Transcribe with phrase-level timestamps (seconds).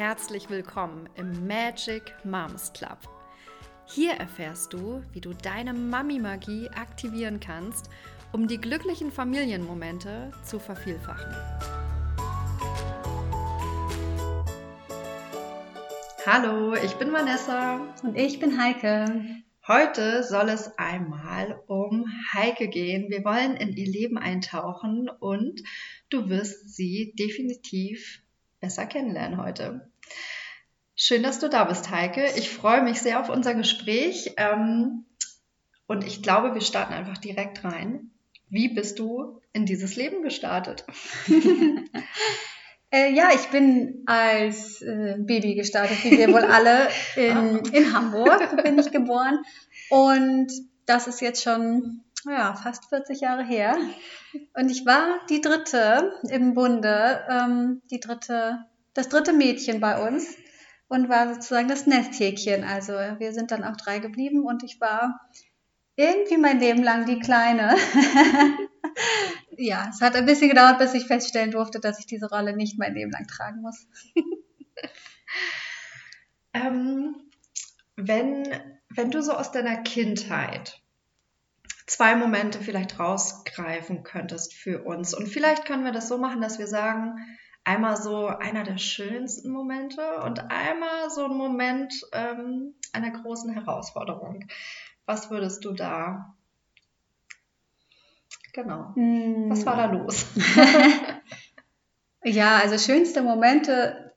[0.00, 2.96] herzlich willkommen im Magic Moms Club.
[3.84, 7.90] Hier erfährst du, wie du deine Mami-Magie aktivieren kannst,
[8.32, 11.36] um die glücklichen Familienmomente zu vervielfachen.
[16.24, 17.94] Hallo, ich bin Vanessa.
[18.02, 19.42] Und ich bin Heike.
[19.68, 23.10] Heute soll es einmal um Heike gehen.
[23.10, 25.60] Wir wollen in ihr Leben eintauchen und
[26.08, 28.22] du wirst sie definitiv
[28.60, 29.89] besser kennenlernen heute.
[30.94, 32.26] Schön, dass du da bist, Heike.
[32.36, 34.34] Ich freue mich sehr auf unser Gespräch.
[34.36, 35.06] Ähm,
[35.86, 38.10] und ich glaube, wir starten einfach direkt rein.
[38.48, 40.84] Wie bist du in dieses Leben gestartet?
[42.90, 48.62] äh, ja, ich bin als äh, Baby gestartet, wie wir wohl alle in, in Hamburg
[48.62, 49.38] bin ich geboren.
[49.88, 50.52] Und
[50.86, 53.76] das ist jetzt schon ja, fast 40 Jahre her.
[54.54, 60.36] Und ich war die dritte im Bunde, ähm, die dritte, das dritte Mädchen bei uns
[60.88, 62.64] und war sozusagen das Nesthäkchen.
[62.64, 65.20] Also wir sind dann auch drei geblieben und ich war
[65.96, 67.76] irgendwie mein Leben lang die Kleine.
[69.56, 72.78] ja, es hat ein bisschen gedauert, bis ich feststellen durfte, dass ich diese Rolle nicht
[72.78, 73.86] mein Leben lang tragen muss.
[76.54, 77.14] ähm,
[77.96, 78.48] wenn,
[78.88, 80.80] wenn du so aus deiner Kindheit
[81.86, 85.12] zwei Momente vielleicht rausgreifen könntest für uns.
[85.12, 87.16] Und vielleicht können wir das so machen, dass wir sagen,
[87.64, 94.44] einmal so einer der schönsten Momente und einmal so ein Moment ähm, einer großen Herausforderung.
[95.06, 96.34] Was würdest du da?
[98.52, 98.92] Genau.
[98.96, 99.50] Mm.
[99.50, 100.26] Was war da los?
[102.24, 104.14] ja, also schönste Momente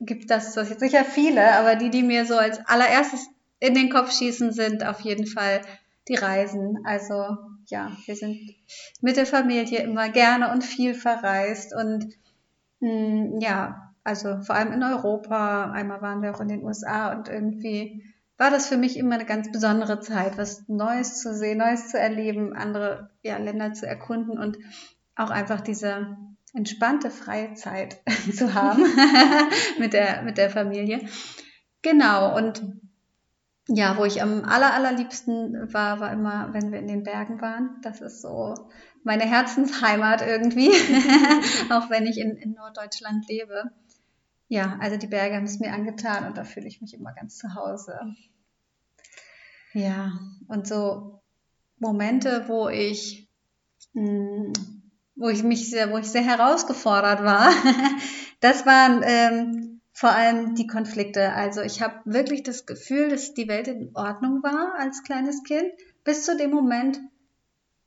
[0.00, 4.52] gibt das sicher viele, aber die, die mir so als allererstes in den Kopf schießen,
[4.52, 5.60] sind auf jeden Fall
[6.08, 6.78] die Reisen.
[6.84, 8.54] Also ja, wir sind
[9.00, 12.19] mit der Familie immer gerne und viel verreist und hm,
[12.80, 15.70] ja, also vor allem in Europa.
[15.70, 18.04] Einmal waren wir auch in den USA und irgendwie
[18.38, 21.98] war das für mich immer eine ganz besondere Zeit, was Neues zu sehen, Neues zu
[21.98, 24.56] erleben, andere ja, Länder zu erkunden und
[25.14, 26.16] auch einfach diese
[26.54, 28.00] entspannte freie Zeit
[28.34, 28.82] zu haben
[29.78, 31.00] mit der mit der Familie.
[31.82, 32.62] Genau und
[33.72, 37.80] ja, wo ich am aller, allerliebsten war, war immer, wenn wir in den Bergen waren.
[37.82, 38.54] Das ist so
[39.04, 40.70] meine Herzensheimat irgendwie,
[41.70, 43.70] auch wenn ich in, in Norddeutschland lebe.
[44.48, 47.38] Ja, also die Berge haben es mir angetan und da fühle ich mich immer ganz
[47.38, 47.96] zu Hause.
[49.72, 51.22] Ja, und so
[51.78, 53.28] Momente, wo ich,
[53.92, 54.52] mh, hm,
[55.14, 57.52] wo ich mich sehr, wo ich sehr herausgefordert war,
[58.40, 59.59] das waren ähm,
[60.00, 61.34] vor allem die Konflikte.
[61.34, 65.70] Also ich habe wirklich das Gefühl, dass die Welt in Ordnung war als kleines Kind,
[66.04, 66.98] bis zu dem Moment,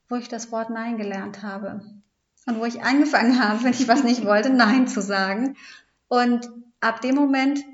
[0.10, 1.82] wo ich das Wort Nein gelernt habe.
[2.46, 5.58] Und wo ich angefangen habe, wenn ich was nicht wollte, Nein zu sagen.
[6.08, 7.66] Und ab dem Moment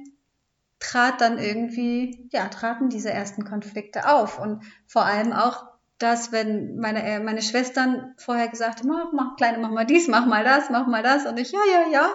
[0.80, 4.40] trat dann irgendwie, ja, traten diese ersten Konflikte auf.
[4.40, 9.36] Und vor allem auch dass wenn meine, äh, meine Schwestern vorher gesagt haben, mach, mach,
[9.36, 11.26] Kleine, mach mal dies, mach mal das, mach mal das.
[11.26, 12.10] Und ich, ja, ja, ja.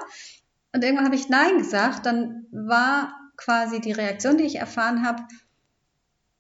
[0.75, 5.23] Und irgendwann habe ich Nein gesagt, dann war quasi die Reaktion, die ich erfahren habe,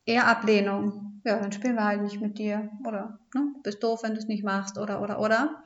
[0.06, 1.20] eher Ablehnung.
[1.24, 2.68] Ja, dann spielen wir halt nicht mit dir.
[2.84, 4.76] Oder ne, bist doof, wenn du es nicht machst.
[4.76, 5.62] Oder, oder, oder.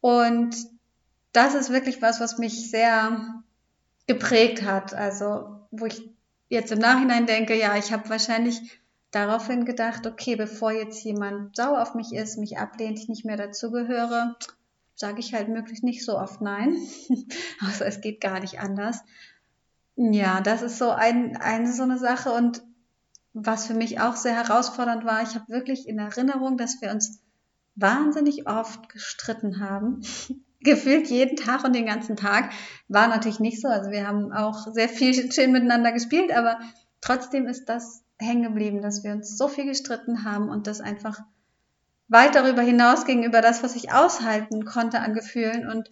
[0.00, 0.56] Und
[1.32, 3.42] das ist wirklich was, was mich sehr
[4.06, 4.94] geprägt hat.
[4.94, 6.10] Also, wo ich
[6.48, 8.80] jetzt im Nachhinein denke, ja, ich habe wahrscheinlich
[9.10, 13.36] daraufhin gedacht, okay, bevor jetzt jemand sauer auf mich ist, mich ablehnt, ich nicht mehr
[13.36, 14.34] dazugehöre,
[14.98, 16.76] sage ich halt möglichst nicht so oft Nein.
[17.60, 19.00] also es geht gar nicht anders.
[19.96, 22.62] Ja, das ist so ein, eine so eine Sache und
[23.32, 27.20] was für mich auch sehr herausfordernd war, ich habe wirklich in Erinnerung, dass wir uns
[27.76, 30.02] wahnsinnig oft gestritten haben.
[30.60, 32.50] Gefühlt jeden Tag und den ganzen Tag.
[32.88, 33.68] War natürlich nicht so.
[33.68, 36.58] Also wir haben auch sehr viel schön miteinander gespielt, aber
[37.00, 41.20] trotzdem ist das hängen geblieben, dass wir uns so viel gestritten haben und das einfach
[42.08, 45.68] weit darüber hinaus gegenüber das, was ich aushalten konnte an Gefühlen.
[45.68, 45.88] Und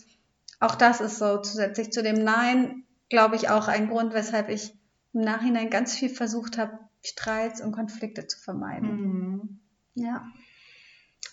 [0.60, 4.74] auch das ist so zusätzlich zu dem Nein, glaube ich, auch ein Grund, weshalb ich
[5.12, 8.90] im Nachhinein ganz viel versucht habe, Streits und Konflikte zu vermeiden.
[8.90, 9.60] Mhm.
[9.94, 10.26] Ja.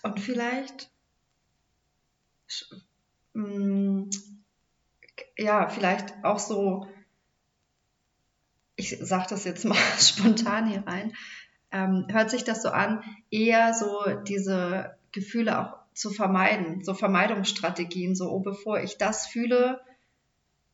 [0.02, 0.90] Und vielleicht,
[3.32, 4.04] mm,
[5.36, 6.88] ja, vielleicht auch so,
[8.76, 11.14] ich sage das jetzt mal spontan hier rein,
[11.74, 18.14] ähm, hört sich das so an, eher so diese Gefühle auch zu vermeiden, so Vermeidungsstrategien,
[18.14, 19.80] so, oh, bevor ich das fühle,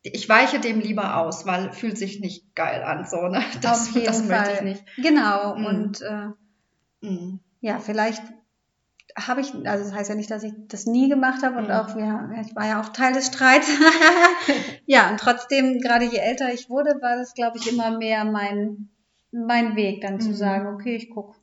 [0.02, 3.43] ich weiche dem lieber aus, weil fühlt sich nicht geil an, so, ne?
[3.61, 4.29] Das, Auf jeden das Fall.
[4.29, 4.85] möchte ich nicht.
[4.97, 5.64] Genau, mm.
[5.67, 7.41] und äh, mm.
[7.61, 8.23] ja, vielleicht
[9.19, 11.70] habe ich, also das heißt ja nicht, dass ich das nie gemacht habe und mhm.
[11.73, 13.69] auch, ja, ich war ja auch Teil des Streits.
[14.87, 18.88] ja, und trotzdem, gerade je älter ich wurde, war das, glaube ich, immer mehr mein,
[19.32, 20.21] mein Weg, dann mhm.
[20.21, 21.37] zu sagen, okay, ich guck,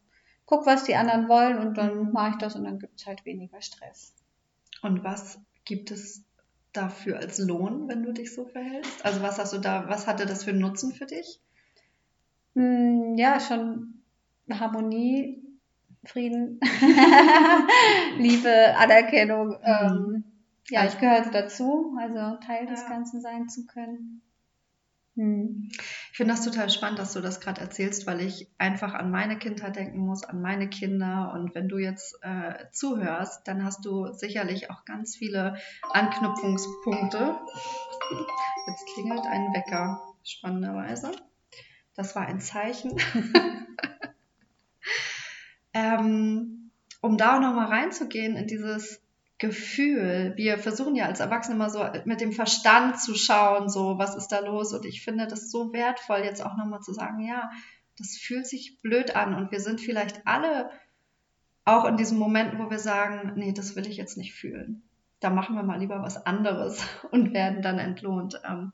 [0.45, 2.11] guck, was die anderen wollen und dann mhm.
[2.11, 4.13] mache ich das und dann gibt es halt weniger Stress.
[4.81, 6.23] Und was gibt es
[6.73, 9.03] dafür als Lohn, wenn du dich so verhältst?
[9.05, 11.39] Also was hast du da, was hatte das für einen Nutzen für dich?
[12.55, 14.01] Hm, ja, schon
[14.49, 15.43] Harmonie,
[16.05, 16.59] Frieden,
[18.17, 19.49] Liebe, Anerkennung.
[19.49, 19.55] Mhm.
[19.63, 20.23] Ähm,
[20.69, 22.71] ja, ich gehöre dazu, also Teil ja.
[22.71, 24.21] des Ganzen sein zu können.
[25.17, 25.69] Hm.
[25.71, 29.39] Ich finde das total spannend, dass du das gerade erzählst, weil ich einfach an meine
[29.39, 31.33] Kindheit denken muss, an meine Kinder.
[31.33, 35.57] Und wenn du jetzt äh, zuhörst, dann hast du sicherlich auch ganz viele
[35.91, 37.35] Anknüpfungspunkte.
[38.67, 41.11] Jetzt klingelt ein Wecker, spannenderweise.
[41.95, 42.91] Das war ein Zeichen.
[45.73, 46.69] ähm,
[47.01, 49.01] um da nochmal reinzugehen in dieses
[49.39, 50.33] Gefühl.
[50.35, 54.29] Wir versuchen ja als Erwachsene immer so mit dem Verstand zu schauen, so was ist
[54.29, 54.73] da los.
[54.73, 57.49] Und ich finde das so wertvoll, jetzt auch nochmal zu sagen, ja,
[57.97, 59.35] das fühlt sich blöd an.
[59.35, 60.71] Und wir sind vielleicht alle
[61.65, 64.83] auch in diesen Momenten, wo wir sagen, nee, das will ich jetzt nicht fühlen.
[65.19, 68.41] Da machen wir mal lieber was anderes und werden dann entlohnt.
[68.47, 68.71] Ähm,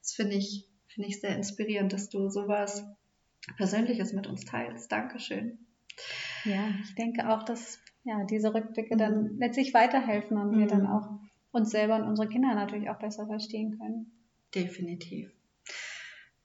[0.00, 2.84] das finde ich, finde ich sehr inspirierend, dass du sowas
[3.56, 4.92] Persönliches mit uns teilst.
[4.92, 5.58] Dankeschön.
[6.44, 9.38] Ja, ich denke auch, dass ja, diese Rückblicke dann mhm.
[9.38, 10.60] letztlich weiterhelfen und mhm.
[10.60, 10.90] wir dann mhm.
[10.90, 11.08] auch
[11.52, 14.12] uns selber und unsere Kinder natürlich auch besser verstehen können.
[14.54, 15.30] Definitiv.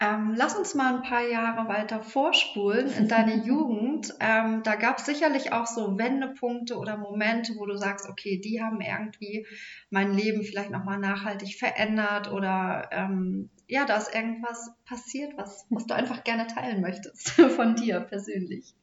[0.01, 4.13] Ähm, lass uns mal ein paar Jahre weiter vorspulen in deine Jugend.
[4.21, 8.61] Ähm, da gab es sicherlich auch so Wendepunkte oder Momente, wo du sagst, okay, die
[8.61, 9.45] haben irgendwie
[9.89, 15.85] mein Leben vielleicht nochmal nachhaltig verändert oder ähm, ja, da ist irgendwas passiert, was, was
[15.85, 18.73] du einfach gerne teilen möchtest von dir persönlich.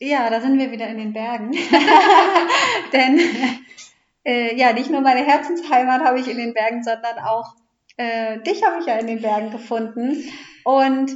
[0.00, 1.52] Ja, da sind wir wieder in den Bergen.
[2.92, 3.20] Denn
[4.24, 7.54] äh, ja, nicht nur meine Herzensheimat habe ich in den Bergen, sondern auch
[7.96, 10.22] äh, dich habe ich ja in den Bergen gefunden.
[10.64, 11.10] Und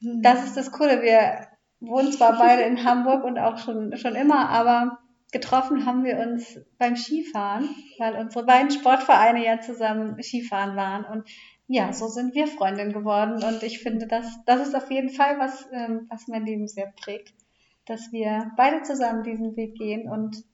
[0.00, 0.22] hm.
[0.22, 1.02] das ist das Coole.
[1.02, 1.48] Wir
[1.80, 4.98] wohnen zwar beide in Hamburg und auch schon, schon immer, aber
[5.32, 7.68] getroffen haben wir uns beim Skifahren,
[7.98, 11.04] weil unsere beiden Sportvereine ja zusammen Skifahren waren.
[11.04, 11.28] Und
[11.66, 13.42] ja, so sind wir Freundinnen geworden.
[13.42, 16.92] Und ich finde, das, das ist auf jeden Fall was, ähm, was mein Leben sehr
[17.02, 17.34] prägt
[17.88, 20.44] dass wir beide zusammen diesen Weg gehen und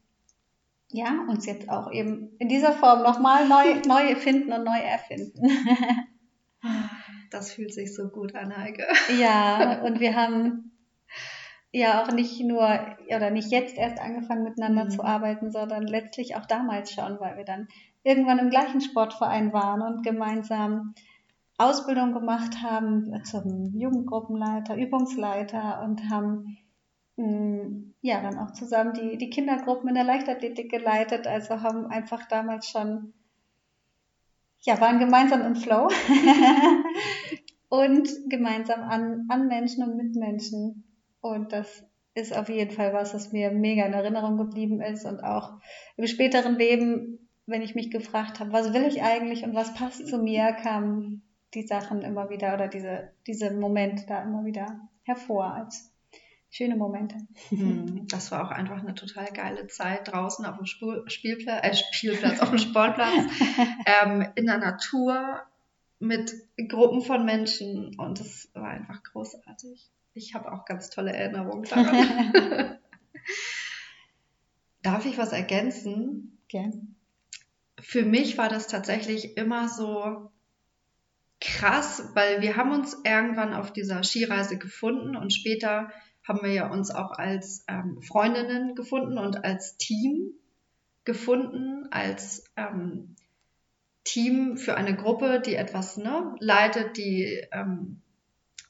[0.90, 5.48] ja, uns jetzt auch eben in dieser Form nochmal neu, neu finden und neu erfinden.
[7.30, 8.86] Das fühlt sich so gut an, Heike.
[9.18, 10.70] Ja, und wir haben
[11.72, 12.78] ja auch nicht nur
[13.08, 14.90] oder nicht jetzt erst angefangen miteinander mhm.
[14.90, 17.66] zu arbeiten, sondern letztlich auch damals schon, weil wir dann
[18.04, 20.94] irgendwann im gleichen Sportverein waren und gemeinsam
[21.58, 26.56] Ausbildung gemacht haben zum Jugendgruppenleiter, Übungsleiter und haben
[27.16, 32.68] ja, dann auch zusammen die, die Kindergruppen in der Leichtathletik geleitet, also haben einfach damals
[32.68, 33.12] schon,
[34.60, 35.88] ja, waren gemeinsam im Flow.
[37.68, 40.84] Und gemeinsam an, an Menschen und mit Menschen.
[41.20, 41.84] Und das
[42.14, 45.04] ist auf jeden Fall was, was mir mega in Erinnerung geblieben ist.
[45.04, 45.54] Und auch
[45.96, 50.06] im späteren Leben, wenn ich mich gefragt habe, was will ich eigentlich und was passt
[50.06, 51.22] zu mir, kamen
[51.54, 55.93] die Sachen immer wieder oder diese, diese Momente da immer wieder hervor als
[56.54, 57.16] schöne Momente.
[57.48, 62.40] Hm, das war auch einfach eine total geile Zeit draußen auf dem Spielplatz, äh, Spielplatz,
[62.40, 63.12] auf dem Sportplatz,
[64.04, 65.42] ähm, in der Natur
[65.98, 66.32] mit
[66.68, 69.90] Gruppen von Menschen und es war einfach großartig.
[70.14, 72.78] Ich habe auch ganz tolle Erinnerungen daran.
[74.82, 76.38] Darf ich was ergänzen?
[76.46, 76.94] Gern.
[77.80, 80.30] Für mich war das tatsächlich immer so
[81.40, 85.90] krass, weil wir haben uns irgendwann auf dieser Skireise gefunden und später
[86.26, 90.32] haben wir ja uns auch als ähm, Freundinnen gefunden und als Team
[91.04, 93.14] gefunden, als ähm,
[94.04, 98.00] Team für eine Gruppe, die etwas ne, leitet, die ähm,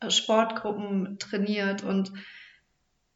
[0.08, 1.84] Sportgruppen trainiert.
[1.84, 2.12] Und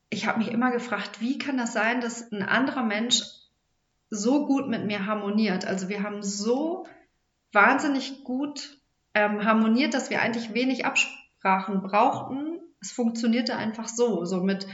[0.08, 3.22] ich habe mich immer gefragt, wie kann das sein, dass ein anderer Mensch
[4.10, 5.66] so gut mit mir harmoniert?
[5.66, 6.86] Also wir haben so
[7.52, 8.78] wahnsinnig gut
[9.14, 12.47] ähm, harmoniert, dass wir eigentlich wenig Absprachen brauchten
[12.80, 14.66] es funktionierte einfach so, so mit,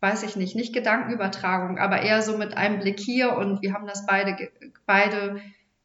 [0.00, 3.86] weiß ich nicht, nicht Gedankenübertragung, aber eher so mit einem Blick hier und wir haben
[3.86, 4.50] das beide,
[4.86, 5.40] beide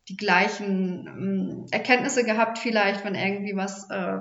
[0.09, 4.19] die gleichen ähm, Erkenntnisse gehabt, vielleicht, wenn irgendwie was äh,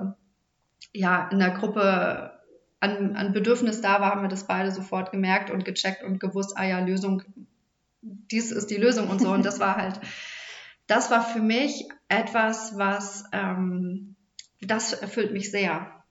[0.93, 2.41] ja in der Gruppe
[2.81, 6.55] an, an Bedürfnis da war, haben wir das beide sofort gemerkt und gecheckt und gewusst,
[6.57, 7.23] ah ja, Lösung,
[8.03, 9.33] dies ist die Lösung und so.
[9.33, 10.01] Und das war halt,
[10.87, 14.17] das war für mich etwas, was ähm,
[14.61, 16.01] das erfüllt mich sehr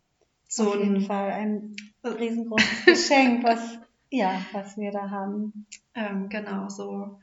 [0.51, 3.79] so Auf jeden Fall ein riesengroßes Geschenk, was
[4.09, 5.65] Ja, was wir da haben.
[5.95, 7.19] Ähm, genau, so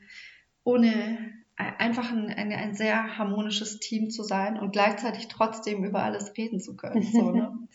[0.63, 6.35] ohne einfach ein, ein, ein, sehr harmonisches Team zu sein und gleichzeitig trotzdem über alles
[6.37, 7.03] reden zu können.
[7.03, 7.57] So, ne?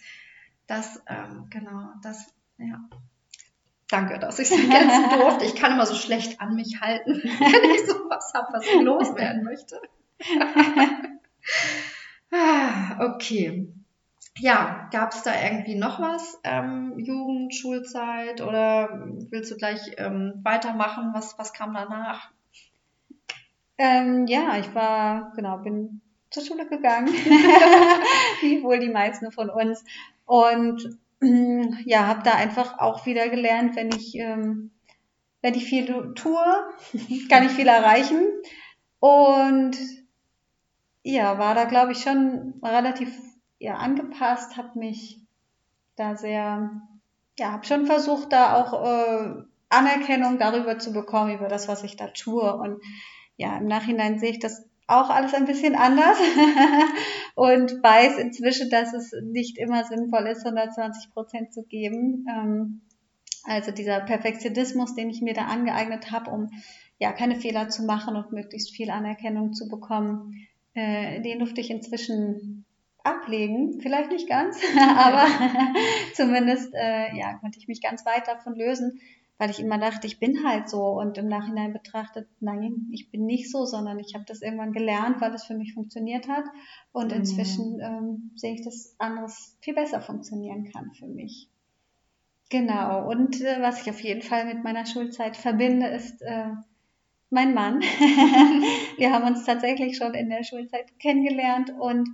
[0.66, 2.88] Das, ähm, genau, das, ja.
[3.90, 5.44] Danke, dass ich es ergänzen durfte.
[5.44, 9.44] Ich kann immer so schlecht an mich halten, wenn ich sowas habe, was ich loswerden
[9.44, 9.78] möchte.
[12.32, 13.73] ah, okay.
[14.38, 16.38] Ja, gab es da irgendwie noch was?
[16.42, 21.10] Ähm, Jugend, Schulzeit oder willst du gleich ähm, weitermachen?
[21.14, 22.30] Was, was kam danach?
[23.78, 26.00] Ähm, ja, ich war, genau, bin
[26.30, 27.08] zur Schule gegangen,
[28.42, 29.84] wie wohl die meisten von uns.
[30.26, 30.98] Und
[31.84, 34.70] ja, habe da einfach auch wieder gelernt, wenn ich, ähm,
[35.42, 36.44] wenn ich viel tue,
[37.28, 38.26] kann ich viel erreichen.
[38.98, 39.76] Und
[41.02, 43.16] ja, war da, glaube ich, schon relativ
[43.64, 45.20] ja, angepasst, habe mich
[45.96, 46.82] da sehr,
[47.38, 51.96] ja, habe schon versucht, da auch äh, Anerkennung darüber zu bekommen, über das, was ich
[51.96, 52.54] da tue.
[52.54, 52.82] Und
[53.38, 56.18] ja, im Nachhinein sehe ich das auch alles ein bisschen anders
[57.36, 62.26] und weiß inzwischen, dass es nicht immer sinnvoll ist, 120 Prozent zu geben.
[62.28, 62.82] Ähm,
[63.44, 66.50] also dieser Perfektionismus, den ich mir da angeeignet habe, um
[66.98, 71.70] ja keine Fehler zu machen und möglichst viel Anerkennung zu bekommen, äh, den durfte ich
[71.70, 72.63] inzwischen
[73.04, 73.80] ablegen.
[73.80, 74.60] Vielleicht nicht ganz,
[74.96, 75.26] aber
[76.14, 79.00] zumindest äh, ja konnte ich mich ganz weit davon lösen,
[79.38, 83.26] weil ich immer dachte, ich bin halt so und im Nachhinein betrachtet, nein, ich bin
[83.26, 86.44] nicht so, sondern ich habe das irgendwann gelernt, weil es für mich funktioniert hat
[86.92, 87.18] und mhm.
[87.18, 91.48] inzwischen ähm, sehe ich, dass anderes viel besser funktionieren kann für mich.
[92.50, 96.50] Genau, und äh, was ich auf jeden Fall mit meiner Schulzeit verbinde, ist äh,
[97.30, 97.80] mein Mann.
[98.96, 102.08] Wir haben uns tatsächlich schon in der Schulzeit kennengelernt und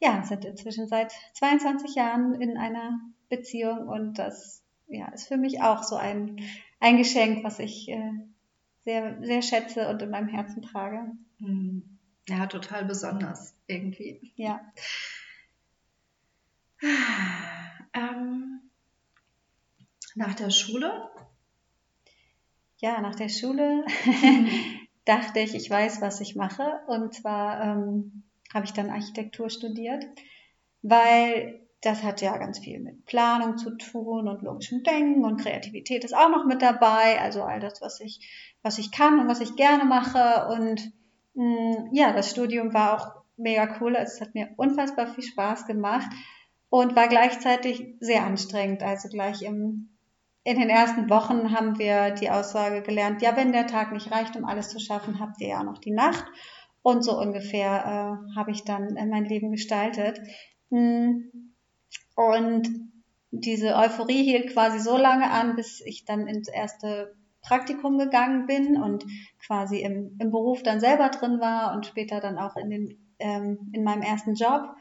[0.00, 5.62] ja, sind inzwischen seit 22 Jahren in einer Beziehung und das ja, ist für mich
[5.62, 6.40] auch so ein,
[6.80, 8.12] ein Geschenk, was ich äh,
[8.84, 11.12] sehr, sehr schätze und in meinem Herzen trage.
[11.38, 11.98] Mhm.
[12.28, 14.32] Ja, total besonders irgendwie.
[14.36, 14.60] Ja.
[17.94, 18.60] Ähm,
[20.14, 21.08] nach der Schule?
[22.78, 23.84] Ja, nach der Schule
[25.04, 26.80] dachte ich, ich weiß, was ich mache.
[26.88, 28.24] Und zwar ähm,
[28.54, 30.04] habe ich dann Architektur studiert,
[30.82, 36.04] weil das hat ja ganz viel mit Planung zu tun und logischem Denken und Kreativität
[36.04, 37.20] ist auch noch mit dabei.
[37.20, 38.28] Also all das, was ich,
[38.62, 40.48] was ich kann und was ich gerne mache.
[40.48, 40.92] Und
[41.34, 43.94] mh, mm, ja, das Studium war auch mega cool.
[43.94, 46.10] Also es hat mir unfassbar viel Spaß gemacht
[46.70, 48.82] und war gleichzeitig sehr anstrengend.
[48.82, 49.90] Also gleich im,
[50.44, 54.34] in den ersten Wochen haben wir die Aussage gelernt, ja, wenn der Tag nicht reicht,
[54.36, 56.24] um alles zu schaffen, habt ihr ja noch die Nacht.
[56.86, 60.20] Und so ungefähr äh, habe ich dann mein Leben gestaltet.
[60.70, 61.32] Hm,
[62.14, 62.68] und
[63.32, 68.80] diese Euphorie hielt quasi so lange an, bis ich dann ins erste Praktikum gegangen bin
[68.80, 69.04] und
[69.44, 73.72] quasi im, im Beruf dann selber drin war und später dann auch in, den, ähm,
[73.72, 74.76] in meinem ersten Job.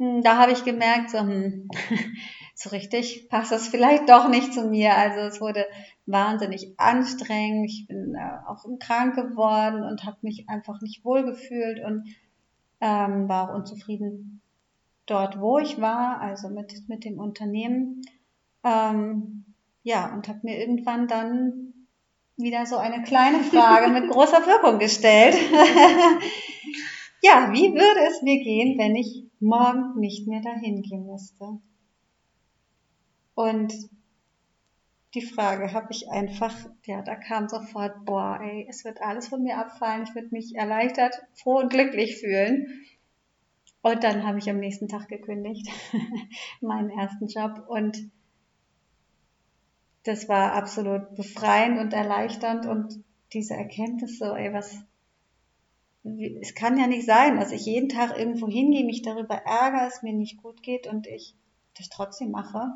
[0.00, 1.68] Hm, da habe ich gemerkt, so, hm,
[2.56, 4.96] so richtig passt das vielleicht doch nicht zu mir.
[4.96, 5.66] Also es wurde
[6.06, 7.70] wahnsinnig anstrengend.
[7.70, 12.04] Ich bin äh, auch krank geworden und habe mich einfach nicht wohl gefühlt und
[12.80, 14.40] ähm, war auch unzufrieden
[15.06, 18.02] dort, wo ich war, also mit, mit dem Unternehmen.
[18.64, 19.44] Ähm,
[19.82, 21.72] ja, und habe mir irgendwann dann
[22.36, 25.34] wieder so eine kleine Frage mit großer Wirkung gestellt.
[27.22, 31.58] ja, wie würde es mir gehen, wenn ich morgen nicht mehr dahin gehen müsste?
[33.34, 33.72] Und
[35.14, 36.54] die Frage habe ich einfach,
[36.84, 40.54] ja, da kam sofort, boah, ey, es wird alles von mir abfallen, ich würde mich
[40.54, 42.86] erleichtert, froh und glücklich fühlen.
[43.82, 45.68] Und dann habe ich am nächsten Tag gekündigt,
[46.60, 47.64] meinen ersten Job.
[47.68, 48.10] Und
[50.04, 54.82] das war absolut befreiend und erleichternd und diese Erkenntnis so, ey, was,
[56.40, 60.02] es kann ja nicht sein, dass ich jeden Tag irgendwo hingehe, mich darüber ärgere, es
[60.02, 61.34] mir nicht gut geht und ich
[61.76, 62.72] das trotzdem mache.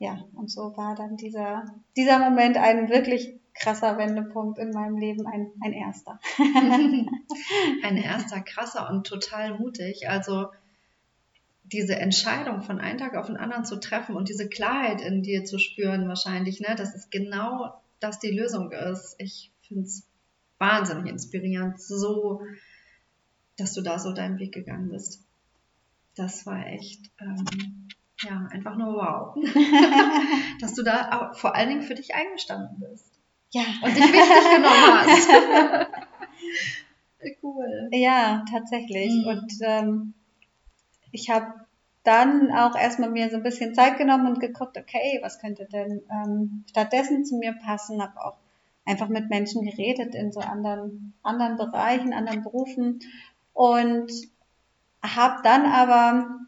[0.00, 5.26] Ja, und so war dann dieser, dieser Moment ein wirklich krasser Wendepunkt in meinem Leben,
[5.26, 6.18] ein, ein erster.
[7.82, 10.08] ein erster krasser und total mutig.
[10.08, 10.46] Also
[11.64, 15.44] diese Entscheidung von einem Tag auf den anderen zu treffen und diese Klarheit in dir
[15.44, 19.16] zu spüren wahrscheinlich, ne, dass es genau das die Lösung ist.
[19.18, 20.08] Ich finde es
[20.56, 22.40] wahnsinnig inspirierend, so,
[23.58, 25.26] dass du da so deinen Weg gegangen bist.
[26.14, 27.44] Das war echt, ähm,
[28.22, 29.34] ja, einfach nur wow.
[30.60, 33.06] dass du da vor allen Dingen für dich eingestanden bist.
[33.50, 33.62] Ja.
[33.82, 35.28] Und dich wichtig genommen hast.
[37.42, 37.88] cool.
[37.92, 39.10] Ja, tatsächlich.
[39.10, 39.26] Mhm.
[39.26, 40.14] Und ähm,
[41.12, 41.52] ich habe
[42.02, 46.02] dann auch erstmal mir so ein bisschen Zeit genommen und geguckt, okay, was könnte denn
[46.10, 48.36] ähm, stattdessen zu mir passen, habe auch
[48.86, 53.00] einfach mit Menschen geredet in so anderen, anderen Bereichen, anderen Berufen
[53.52, 54.10] und
[55.02, 56.40] habe dann aber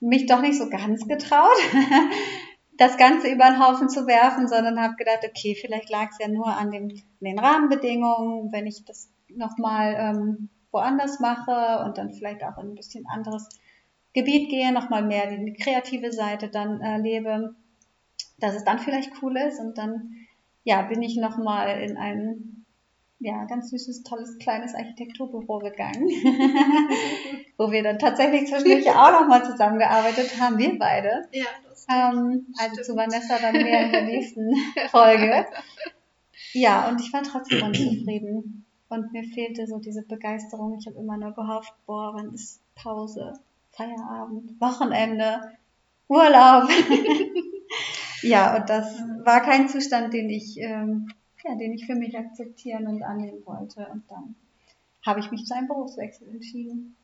[0.00, 1.56] mich doch nicht so ganz getraut,
[2.78, 6.28] das Ganze über den Haufen zu werfen, sondern habe gedacht, okay, vielleicht lag es ja
[6.28, 12.12] nur an, dem, an den Rahmenbedingungen, wenn ich das nochmal ähm, woanders mache und dann
[12.12, 13.48] vielleicht auch in ein bisschen anderes
[14.12, 17.54] Gebiet gehe, nochmal mehr die kreative Seite dann äh, lebe,
[18.38, 19.60] dass es dann vielleicht cool ist.
[19.60, 20.14] Und dann
[20.64, 22.59] ja, bin ich nochmal in ein
[23.20, 26.08] ja, ganz süßes, tolles, kleines Architekturbüro gegangen,
[27.58, 31.28] wo wir dann tatsächlich zwischendurch auch nochmal zusammengearbeitet haben, wir beide.
[31.30, 34.54] Ja, das ähm, Also zu Vanessa dann mehr in der nächsten
[34.90, 35.46] Folge.
[36.54, 38.64] Ja, und ich war trotzdem unzufrieden.
[38.88, 40.78] Und mir fehlte so diese Begeisterung.
[40.80, 43.34] Ich habe immer nur gehofft, boah, wann ist Pause,
[43.70, 45.58] Feierabend, Wochenende,
[46.08, 46.70] Urlaub.
[48.22, 51.08] ja, und das war kein Zustand, den ich ähm,
[51.44, 53.86] ja, den ich für mich akzeptieren und annehmen wollte.
[53.92, 54.34] Und dann
[55.04, 56.96] habe ich mich zu einem Berufswechsel entschieden.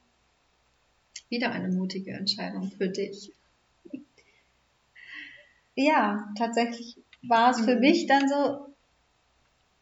[1.29, 3.33] Wieder eine mutige Entscheidung für dich.
[5.75, 7.65] Ja, tatsächlich war es mhm.
[7.65, 8.75] für mich dann so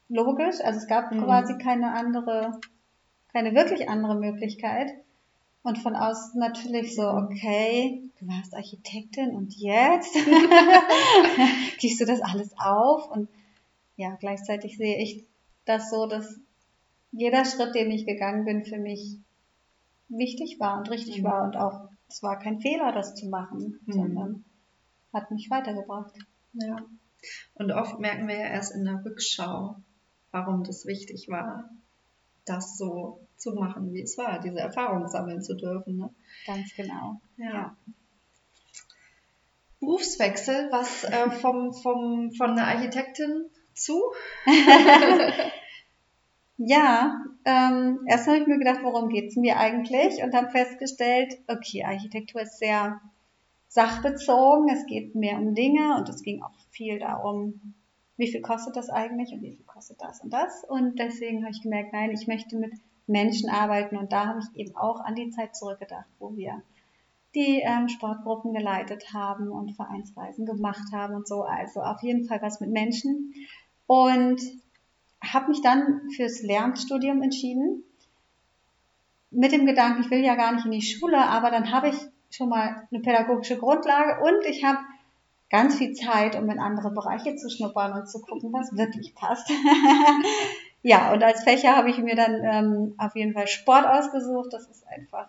[0.08, 0.60] logisch.
[0.62, 1.24] Also es gab mhm.
[1.24, 2.60] quasi keine andere,
[3.32, 4.90] keine wirklich andere Möglichkeit.
[5.62, 10.14] Und von außen natürlich so, okay, du warst Architektin und jetzt
[11.78, 13.28] gibst du das alles auf und
[13.96, 15.26] ja, gleichzeitig sehe ich
[15.64, 16.40] das so, dass
[17.12, 19.18] jeder Schritt, den ich gegangen bin, für mich
[20.08, 21.24] wichtig war und richtig mhm.
[21.24, 23.92] war und auch, es war kein Fehler, das zu machen, mhm.
[23.92, 24.44] sondern
[25.12, 26.14] hat mich weitergebracht.
[26.54, 26.76] Ja.
[27.54, 29.76] Und oft merken wir ja erst in der Rückschau,
[30.30, 31.70] warum das wichtig war,
[32.44, 35.96] das so zu machen, wie es war, diese Erfahrung sammeln zu dürfen.
[35.96, 36.10] Ne?
[36.46, 37.20] Ganz genau.
[37.36, 37.52] Ja.
[37.52, 37.76] ja.
[39.80, 44.02] Berufswechsel, was äh, vom, vom, von der Architektin zu?
[46.56, 50.22] ja, ähm, erst habe ich mir gedacht, worum geht es mir eigentlich?
[50.22, 53.00] Und dann festgestellt, okay, Architektur ist sehr
[53.68, 57.74] sachbezogen, es geht mehr um Dinge und es ging auch viel darum,
[58.16, 60.64] wie viel kostet das eigentlich und wie viel kostet das und das.
[60.68, 62.72] Und deswegen habe ich gemerkt, nein, ich möchte mit
[63.06, 66.62] Menschen arbeiten und da habe ich eben auch an die Zeit zurückgedacht, wo wir
[67.34, 71.42] die ähm, Sportgruppen geleitet haben und Vereinsreisen gemacht haben und so.
[71.42, 73.34] Also auf jeden Fall was mit Menschen.
[73.86, 74.40] Und
[75.32, 77.84] habe mich dann fürs Lernstudium entschieden.
[79.30, 81.96] Mit dem Gedanken, ich will ja gar nicht in die Schule, aber dann habe ich
[82.30, 84.78] schon mal eine pädagogische Grundlage und ich habe
[85.50, 89.50] ganz viel Zeit, um in andere Bereiche zu schnuppern und zu gucken, was wirklich passt.
[90.82, 94.52] ja, und als Fächer habe ich mir dann ähm, auf jeden Fall Sport ausgesucht.
[94.52, 95.28] Das ist einfach,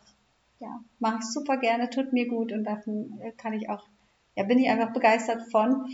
[0.59, 3.85] ja, mache ich super gerne, tut mir gut und davon kann ich auch,
[4.35, 5.87] ja, bin ich einfach begeistert von.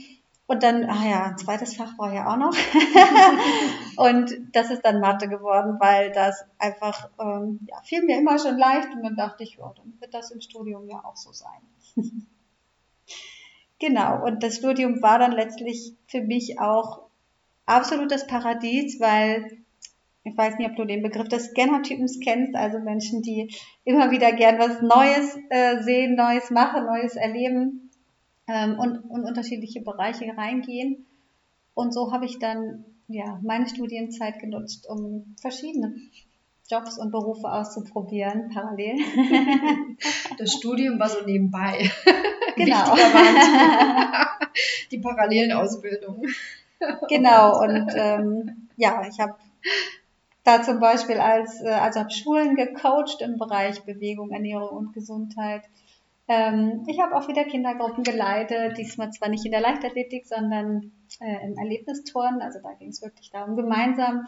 [0.51, 2.53] Und dann, ah ja, ein zweites Fach war ja auch noch.
[3.95, 8.57] und das ist dann Mathe geworden, weil das einfach, ähm, ja, fiel mir immer schon
[8.57, 11.61] leicht und dann dachte ich, ja, dann wird das im Studium ja auch so sein.
[13.79, 17.03] genau, und das Studium war dann letztlich für mich auch
[17.65, 19.63] absolutes Paradies, weil
[20.25, 24.33] ich weiß nicht, ob du den Begriff des Scanner-Typens kennst, also Menschen, die immer wieder
[24.33, 27.90] gern was Neues äh, sehen, Neues machen, Neues erleben
[28.51, 31.05] ähm, und, und unterschiedliche Bereiche reingehen.
[31.73, 35.95] Und so habe ich dann ja, meine Studienzeit genutzt, um verschiedene
[36.69, 38.97] Jobs und Berufe auszuprobieren, parallel.
[40.37, 41.89] Das Studium war so nebenbei.
[42.53, 42.95] Genau.
[44.91, 46.29] Die parallelen Ausbildungen.
[47.07, 49.35] Genau, und ähm, ja, ich habe
[50.43, 55.63] da zum Beispiel als, äh, also habe Schulen gecoacht im Bereich Bewegung, Ernährung und Gesundheit.
[56.27, 61.45] Ähm, ich habe auch wieder Kindergruppen geleitet, diesmal zwar nicht in der Leichtathletik, sondern äh,
[61.45, 62.41] im Erlebnisturnen.
[62.41, 64.27] Also da ging es wirklich darum, gemeinsam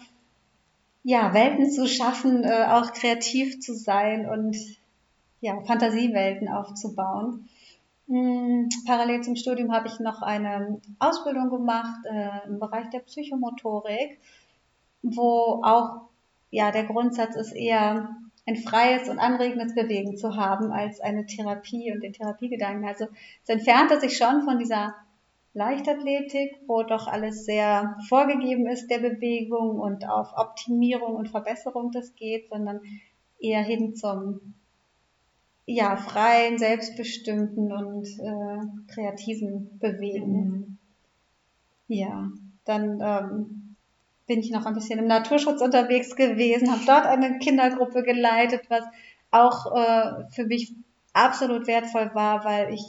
[1.03, 4.55] ja, Welten zu schaffen, äh, auch kreativ zu sein und
[5.41, 7.49] ja, Fantasiewelten aufzubauen.
[8.07, 14.19] Mhm, parallel zum Studium habe ich noch eine Ausbildung gemacht äh, im Bereich der Psychomotorik,
[15.01, 16.09] wo auch
[16.49, 21.91] ja der Grundsatz ist eher ein freies und anregendes Bewegen zu haben als eine Therapie
[21.93, 22.85] und den Therapiegedanken.
[22.85, 23.05] Also
[23.43, 24.95] es entfernte sich schon von dieser
[25.53, 32.15] Leichtathletik, wo doch alles sehr vorgegeben ist der Bewegung und auf Optimierung und Verbesserung das
[32.15, 32.81] geht, sondern
[33.39, 34.55] eher hin zum
[35.65, 40.31] ja, freien, selbstbestimmten und äh, kreativen Bewegen.
[40.31, 40.77] Mhm.
[41.87, 42.29] Ja,
[42.65, 43.62] dann ähm,
[44.27, 48.83] bin ich noch ein bisschen im Naturschutz unterwegs gewesen, habe dort eine Kindergruppe geleitet, was
[49.31, 50.73] auch äh, für mich
[51.13, 52.83] absolut wertvoll war, weil ich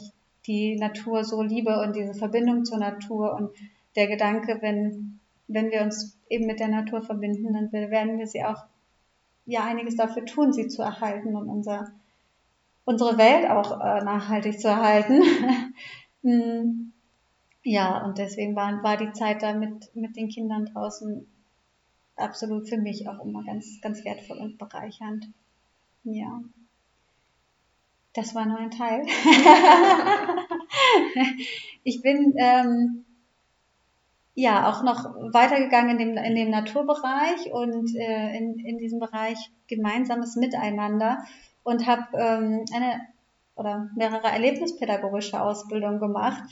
[0.45, 3.49] die Natur so liebe und diese Verbindung zur Natur und
[3.95, 8.43] der Gedanke, wenn, wenn wir uns eben mit der Natur verbinden, dann werden wir sie
[8.43, 8.65] auch
[9.45, 11.91] ja einiges dafür tun, sie zu erhalten und unser,
[12.83, 15.21] unsere Welt auch äh, nachhaltig zu erhalten.
[17.67, 21.25] Ja, und deswegen war, war die Zeit da mit, mit den Kindern draußen
[22.15, 25.27] absolut für mich auch immer ganz, ganz wertvoll und bereichernd.
[26.03, 26.43] Ja.
[28.13, 29.03] Das war nur ein Teil.
[31.83, 33.03] ich bin ähm,
[34.35, 39.39] ja auch noch weitergegangen in dem, in dem Naturbereich und äh, in, in diesem Bereich
[39.65, 41.25] gemeinsames Miteinander
[41.63, 43.01] und habe ähm, eine
[43.55, 46.43] oder mehrere erlebnispädagogische Ausbildungen gemacht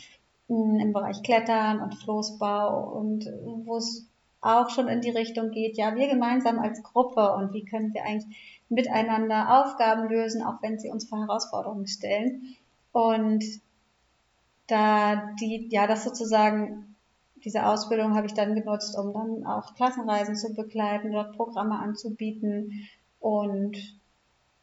[0.53, 3.25] im Bereich Klettern und Floßbau und
[3.65, 4.07] wo es
[4.41, 8.03] auch schon in die Richtung geht, ja, wir gemeinsam als Gruppe und wie können wir
[8.03, 8.37] eigentlich
[8.69, 12.55] miteinander Aufgaben lösen, auch wenn sie uns vor Herausforderungen stellen.
[12.91, 13.43] Und
[14.67, 16.95] da die, ja, das sozusagen,
[17.43, 22.87] diese Ausbildung habe ich dann genutzt, um dann auch Klassenreisen zu begleiten, dort Programme anzubieten
[23.19, 23.77] und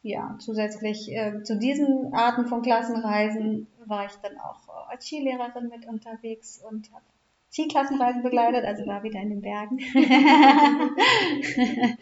[0.03, 5.87] ja, zusätzlich äh, zu diesen Arten von Klassenreisen war ich dann auch als Skilehrerin mit
[5.87, 7.03] unterwegs und habe
[7.51, 9.77] Skiklassenreisen begleitet, also war wieder in den Bergen.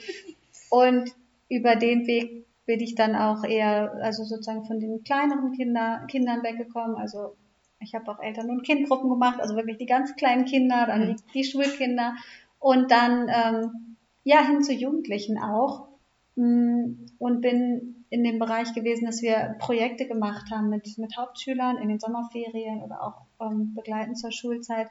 [0.69, 1.11] und
[1.49, 6.43] über den Weg bin ich dann auch eher, also sozusagen von den kleineren Kinder, Kindern
[6.43, 6.97] weggekommen.
[6.97, 7.35] Also
[7.79, 11.23] ich habe auch Eltern- und Kindgruppen gemacht, also wirklich die ganz kleinen Kinder, dann die,
[11.33, 12.15] die Schulkinder
[12.59, 15.87] und dann ähm, ja hin zu Jugendlichen auch
[16.35, 21.77] mm, und bin in dem Bereich gewesen, dass wir Projekte gemacht haben mit, mit Hauptschülern
[21.77, 24.87] in den Sommerferien oder auch ähm, begleitend zur Schulzeit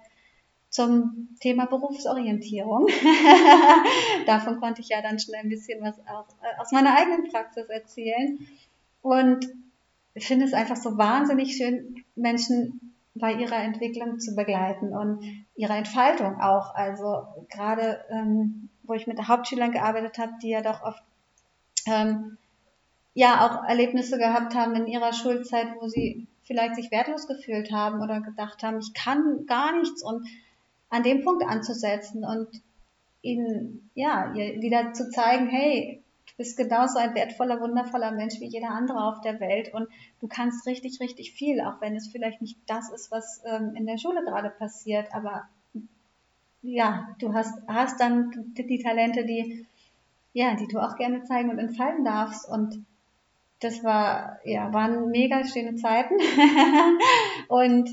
[0.69, 2.87] zum Thema Berufsorientierung.
[4.27, 7.69] Davon konnte ich ja dann schon ein bisschen was auch äh, aus meiner eigenen Praxis
[7.69, 8.39] erzählen.
[9.01, 9.47] Und
[10.19, 15.25] finde es einfach so wahnsinnig schön, Menschen bei ihrer Entwicklung zu begleiten und
[15.57, 16.75] ihrer Entfaltung auch.
[16.75, 21.03] Also gerade, ähm, wo ich mit Hauptschülern gearbeitet habe, die ja doch oft
[21.91, 22.39] ähm,
[23.15, 28.01] ja auch Erlebnisse gehabt haben in ihrer Schulzeit, wo sie vielleicht sich wertlos gefühlt haben
[28.01, 30.27] oder gedacht haben, ich kann gar nichts und
[30.89, 32.49] an dem Punkt anzusetzen und
[33.21, 38.71] ihnen, ja, wieder zu zeigen, hey, du bist genauso ein wertvoller, wundervoller Mensch wie jeder
[38.71, 39.89] andere auf der Welt und
[40.21, 43.87] du kannst richtig, richtig viel, auch wenn es vielleicht nicht das ist, was ähm, in
[43.87, 45.49] der Schule gerade passiert, aber
[46.63, 49.67] ja, du hast, hast dann die, die Talente, die,
[50.33, 52.85] ja, die du auch gerne zeigen und entfalten darfst und
[53.61, 56.15] das war, ja, waren mega schöne Zeiten
[57.49, 57.89] und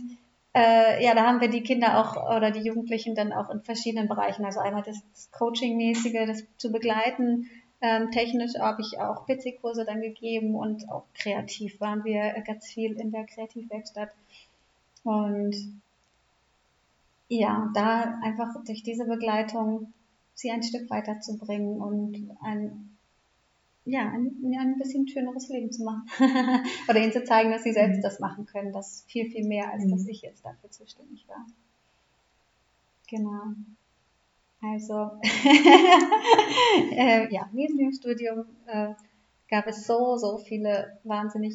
[0.56, 4.08] äh, ja, da haben wir die Kinder auch oder die Jugendlichen dann auch in verschiedenen
[4.08, 4.46] Bereichen.
[4.46, 7.50] Also einmal das, Coaching-mäßige, das zu begleiten.
[7.82, 12.94] Ähm, technisch habe ich auch PC-Kurse dann gegeben und auch kreativ waren wir ganz viel
[12.94, 14.12] in der Kreativwerkstatt.
[15.04, 15.56] Und
[17.28, 19.92] ja, da einfach durch diese Begleitung
[20.36, 22.96] sie ein Stück weiterzubringen und ein
[23.88, 26.08] ja, ein, ein bisschen schöneres Leben zu machen.
[26.90, 28.02] Oder ihnen zu zeigen, dass sie selbst mhm.
[28.02, 28.74] das machen können.
[28.74, 29.92] Das ist viel, viel mehr, als mhm.
[29.92, 31.46] dass ich jetzt dafür zuständig war.
[33.08, 33.54] Genau.
[34.62, 35.12] Also,
[36.92, 38.96] äh, ja, neben dem Studium äh,
[39.50, 41.54] gab es so, so viele wahnsinnig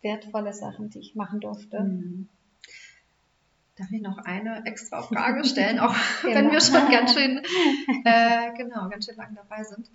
[0.00, 1.80] wertvolle Sachen, die ich machen durfte.
[1.80, 2.28] Mhm.
[3.78, 7.38] Darf ich noch eine extra Frage stellen, auch wenn wir schon ganz schön,
[8.04, 9.88] äh, genau, ganz schön lang dabei sind.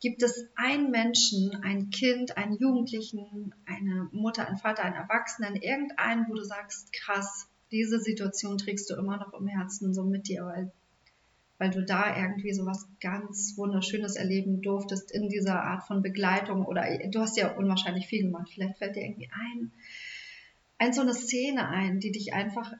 [0.00, 6.26] Gibt es einen Menschen, ein Kind, einen Jugendlichen, eine Mutter, einen Vater, einen Erwachsenen, irgendeinen,
[6.28, 10.44] wo du sagst, krass, diese Situation trägst du immer noch im Herzen so mit dir,
[10.44, 10.72] weil,
[11.58, 16.64] weil du da irgendwie so was ganz Wunderschönes erleben durftest in dieser Art von Begleitung
[16.64, 18.48] oder du hast ja unwahrscheinlich viel gemacht.
[18.52, 19.70] Vielleicht fällt dir irgendwie ein,
[20.78, 22.72] ein so eine Szene ein, die dich einfach,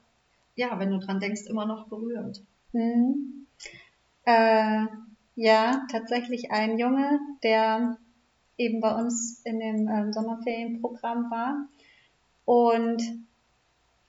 [0.61, 2.43] ja, wenn du dran denkst, immer noch berührt.
[2.73, 3.47] Mhm.
[4.25, 4.87] Äh
[5.37, 7.97] ja, tatsächlich ein Junge, der
[8.59, 11.67] eben bei uns in dem ähm, Sommerferienprogramm war.
[12.45, 13.03] Und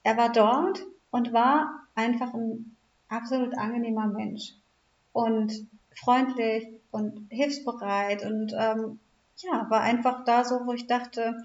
[0.03, 2.75] er war dort und war einfach ein
[3.07, 4.55] absolut angenehmer Mensch
[5.13, 5.53] und
[5.95, 8.99] freundlich und hilfsbereit und ähm,
[9.37, 11.35] ja, war einfach da so, wo ich dachte,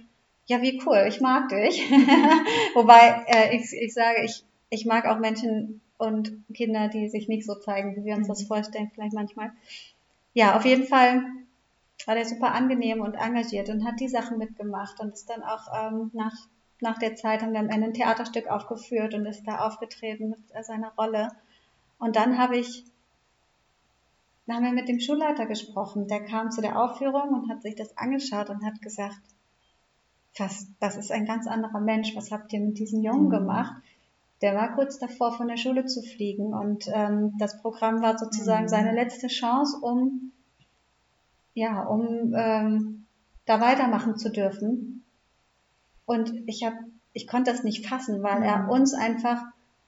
[0.47, 1.81] ja, wie cool, ich mag dich.
[2.75, 7.46] Wobei äh, ich, ich sage, ich, ich mag auch Menschen, und Kinder, die sich nicht
[7.46, 8.46] so zeigen, wie wir uns das mhm.
[8.46, 9.52] vorstellen, vielleicht manchmal.
[10.35, 11.24] Ja, auf jeden Fall
[12.05, 15.66] war der super angenehm und engagiert und hat die Sachen mitgemacht und ist dann auch
[15.74, 16.35] ähm, nach,
[16.81, 20.64] nach der Zeit haben wir am Ende ein Theaterstück aufgeführt und ist da aufgetreten mit
[20.64, 21.29] seiner Rolle.
[21.98, 22.85] Und dann habe ich,
[24.46, 26.07] dann haben wir mit dem Schulleiter gesprochen.
[26.09, 29.18] Der kam zu der Aufführung und hat sich das angeschaut und hat gesagt,
[30.37, 33.31] was, das ist ein ganz anderer Mensch, was habt ihr mit diesem Jungen mhm.
[33.31, 33.74] gemacht?
[34.42, 38.64] Der war kurz davor, von der Schule zu fliegen und ähm, das Programm war sozusagen
[38.64, 38.68] mhm.
[38.68, 40.33] seine letzte Chance, um
[41.55, 43.07] ja, um ähm,
[43.46, 45.05] da weitermachen zu dürfen.
[46.05, 46.77] Und ich habe,
[47.14, 48.44] ich konnte das nicht fassen, weil mhm.
[48.44, 49.42] er uns einfach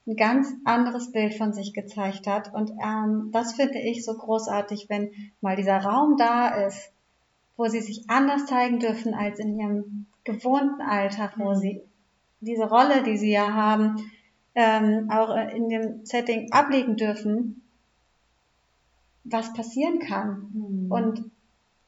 [0.07, 2.55] ein ganz anderes Bild von sich gezeigt hat.
[2.55, 5.11] Und ähm, das finde ich so großartig, wenn
[5.43, 6.91] mal dieser Raum da ist,
[7.59, 11.57] wo sie sich anders zeigen dürfen als in ihrem gewohnten Alltag, wo mhm.
[11.57, 11.83] sie
[12.41, 14.11] diese Rolle, die sie ja haben,
[14.61, 17.63] ähm, auch in dem Setting ablegen dürfen,
[19.23, 20.51] was passieren kann.
[20.53, 20.91] Mhm.
[20.91, 21.31] Und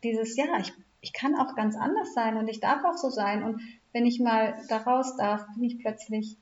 [0.04, 3.42] dieses, ja, ich, ich kann auch ganz anders sein und ich darf auch so sein.
[3.42, 3.60] Und
[3.92, 6.36] wenn ich mal da raus darf, bin ich plötzlich,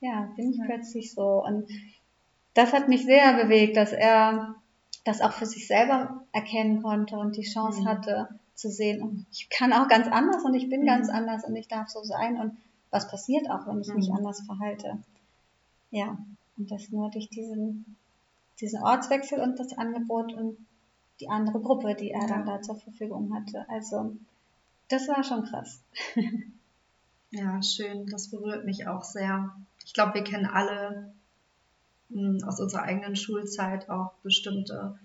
[0.00, 0.64] ja, bin ich ja.
[0.64, 1.44] plötzlich so.
[1.44, 1.68] Und
[2.54, 4.54] das hat mich sehr bewegt, dass er
[5.04, 7.88] das auch für sich selber erkennen konnte und die Chance mhm.
[7.88, 10.86] hatte zu sehen, oh, ich kann auch ganz anders und ich bin mhm.
[10.86, 12.56] ganz anders und ich darf so sein und
[12.90, 13.96] was passiert auch, wenn ich mhm.
[13.96, 14.98] mich anders verhalte.
[15.94, 16.18] Ja,
[16.56, 17.94] und das nur durch diesen,
[18.60, 20.58] diesen Ortswechsel und das Angebot und
[21.20, 23.64] die andere Gruppe, die er dann da zur Verfügung hatte.
[23.68, 24.16] Also
[24.88, 25.84] das war schon krass.
[27.30, 28.06] ja, schön.
[28.06, 29.54] Das berührt mich auch sehr.
[29.84, 31.14] Ich glaube, wir kennen alle
[32.08, 34.98] mh, hm, aus unserer eigenen Schulzeit auch bestimmte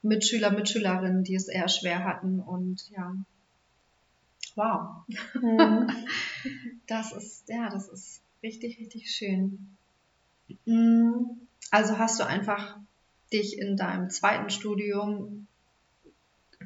[0.00, 2.40] Mitschüler, Mitschülerinnen, die es eher schwer hatten.
[2.40, 3.14] Und ja,
[4.54, 5.04] wow.
[5.34, 5.86] Mhm.
[6.86, 9.76] Das ist, ja, das ist richtig, richtig schön.
[10.66, 12.76] Hm, also hast du einfach
[13.32, 15.46] dich in deinem zweiten Studium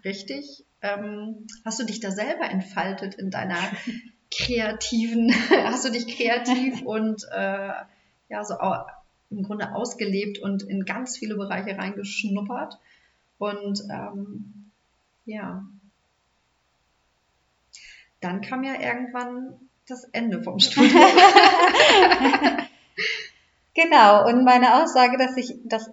[0.04, 3.58] richtig, ähm, hast du dich da selber entfaltet in deiner
[4.30, 5.32] kreativen,
[5.64, 7.72] hast du dich kreativ und äh,
[8.28, 8.54] ja, so
[9.30, 12.78] im Grunde ausgelebt und in ganz viele Bereiche reingeschnuppert.
[13.38, 14.70] Und ähm,
[15.24, 15.64] ja,
[18.20, 21.02] dann kam ja irgendwann das Ende vom Studium.
[23.74, 25.90] Genau, und meine Aussage, dass ich das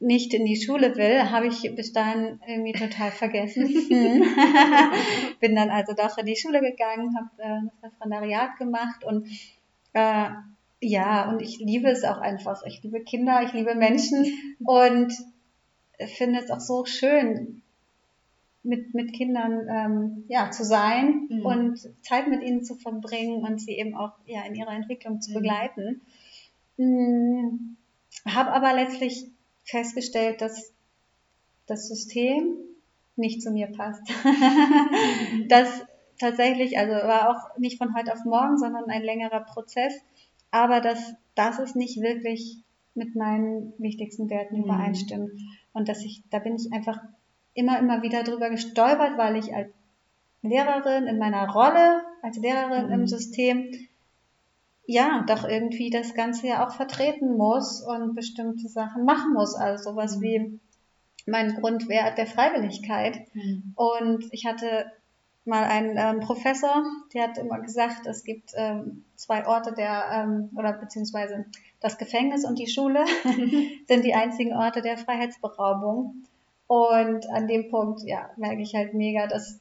[0.00, 3.66] nicht in die Schule will, habe ich bis dahin irgendwie total vergessen.
[5.40, 9.28] Bin dann also doch in die Schule gegangen, habe äh, das Referendariat gemacht und
[9.92, 10.30] äh,
[10.82, 12.62] ja, und ich liebe es auch einfach.
[12.64, 15.12] Ich liebe Kinder, ich liebe Menschen und
[16.16, 17.60] finde es auch so schön,
[18.62, 21.46] mit, mit Kindern ähm, ja, zu sein mhm.
[21.46, 25.30] und Zeit mit ihnen zu verbringen und sie eben auch ja, in ihrer Entwicklung zu
[25.30, 25.34] mhm.
[25.34, 25.84] begleiten.
[25.84, 26.00] Mhm.
[28.26, 29.26] Habe aber letztlich
[29.64, 30.72] festgestellt, dass
[31.66, 32.56] das System
[33.16, 34.02] nicht zu mir passt.
[35.48, 35.68] das
[36.18, 39.94] tatsächlich, also war auch nicht von heute auf morgen, sondern ein längerer Prozess,
[40.50, 42.58] aber dass das ist nicht wirklich
[42.94, 44.64] mit meinen wichtigsten Werten mhm.
[44.64, 45.30] übereinstimmt.
[45.72, 46.98] Und dass ich, da bin ich einfach
[47.54, 49.70] immer, immer wieder drüber gestolpert, weil ich als
[50.42, 52.92] Lehrerin in meiner Rolle als Lehrerin mhm.
[52.92, 53.70] im System
[54.90, 59.54] ja, doch irgendwie das Ganze ja auch vertreten muss und bestimmte Sachen machen muss.
[59.54, 60.22] Also sowas mhm.
[60.22, 60.60] wie
[61.26, 63.20] mein Grundwert der Freiwilligkeit.
[63.32, 63.72] Mhm.
[63.76, 64.90] Und ich hatte
[65.44, 66.82] mal einen ähm, Professor,
[67.14, 71.44] der hat immer gesagt, es gibt ähm, zwei Orte der, ähm, oder beziehungsweise
[71.78, 73.04] das Gefängnis und die Schule
[73.86, 76.24] sind die einzigen Orte der Freiheitsberaubung.
[76.66, 79.60] Und an dem Punkt, ja, merke ich halt mega, dass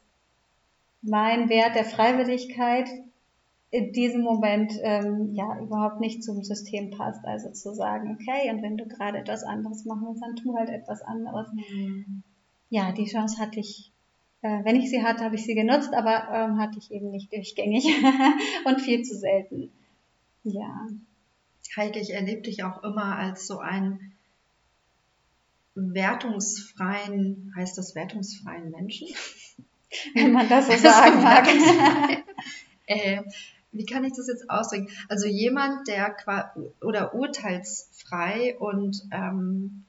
[1.04, 2.90] mein Wert der Freiwilligkeit
[3.72, 7.24] in diesem Moment ähm, ja überhaupt nicht zum System passt.
[7.26, 10.70] Also zu sagen, okay, und wenn du gerade etwas anderes machen willst, dann tu halt
[10.70, 11.48] etwas anderes.
[11.54, 12.24] Mhm.
[12.70, 13.92] Ja, die Chance hatte ich,
[14.42, 17.32] äh, wenn ich sie hatte, habe ich sie genutzt, aber ähm, hatte ich eben nicht
[17.32, 17.86] durchgängig
[18.66, 19.72] und viel zu selten.
[20.44, 20.88] Ja.
[21.76, 24.14] Heike, ich erlebe dich auch immer als so ein
[25.76, 29.08] wertungsfreien, heißt das wertungsfreien Menschen?
[30.16, 31.48] Wenn man das so sagen mag.
[32.88, 33.22] äh,
[33.72, 34.90] wie kann ich das jetzt ausdrücken?
[35.08, 36.16] Also jemand, der
[36.82, 39.86] oder urteilsfrei und ähm,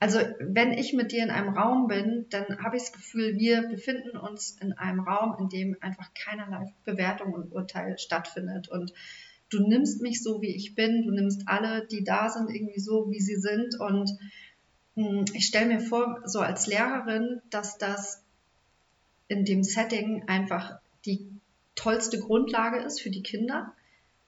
[0.00, 3.62] also wenn ich mit dir in einem Raum bin, dann habe ich das Gefühl, wir
[3.68, 8.68] befinden uns in einem Raum, in dem einfach keinerlei Bewertung und Urteil stattfindet.
[8.68, 8.92] Und
[9.48, 13.10] du nimmst mich so, wie ich bin, du nimmst alle, die da sind, irgendwie so,
[13.10, 13.80] wie sie sind.
[13.80, 14.10] Und
[14.96, 18.22] mh, hm, ich stelle mir vor, so als Lehrerin, dass das
[19.28, 21.33] in dem Setting einfach die
[21.74, 23.72] tollste Grundlage ist für die Kinder,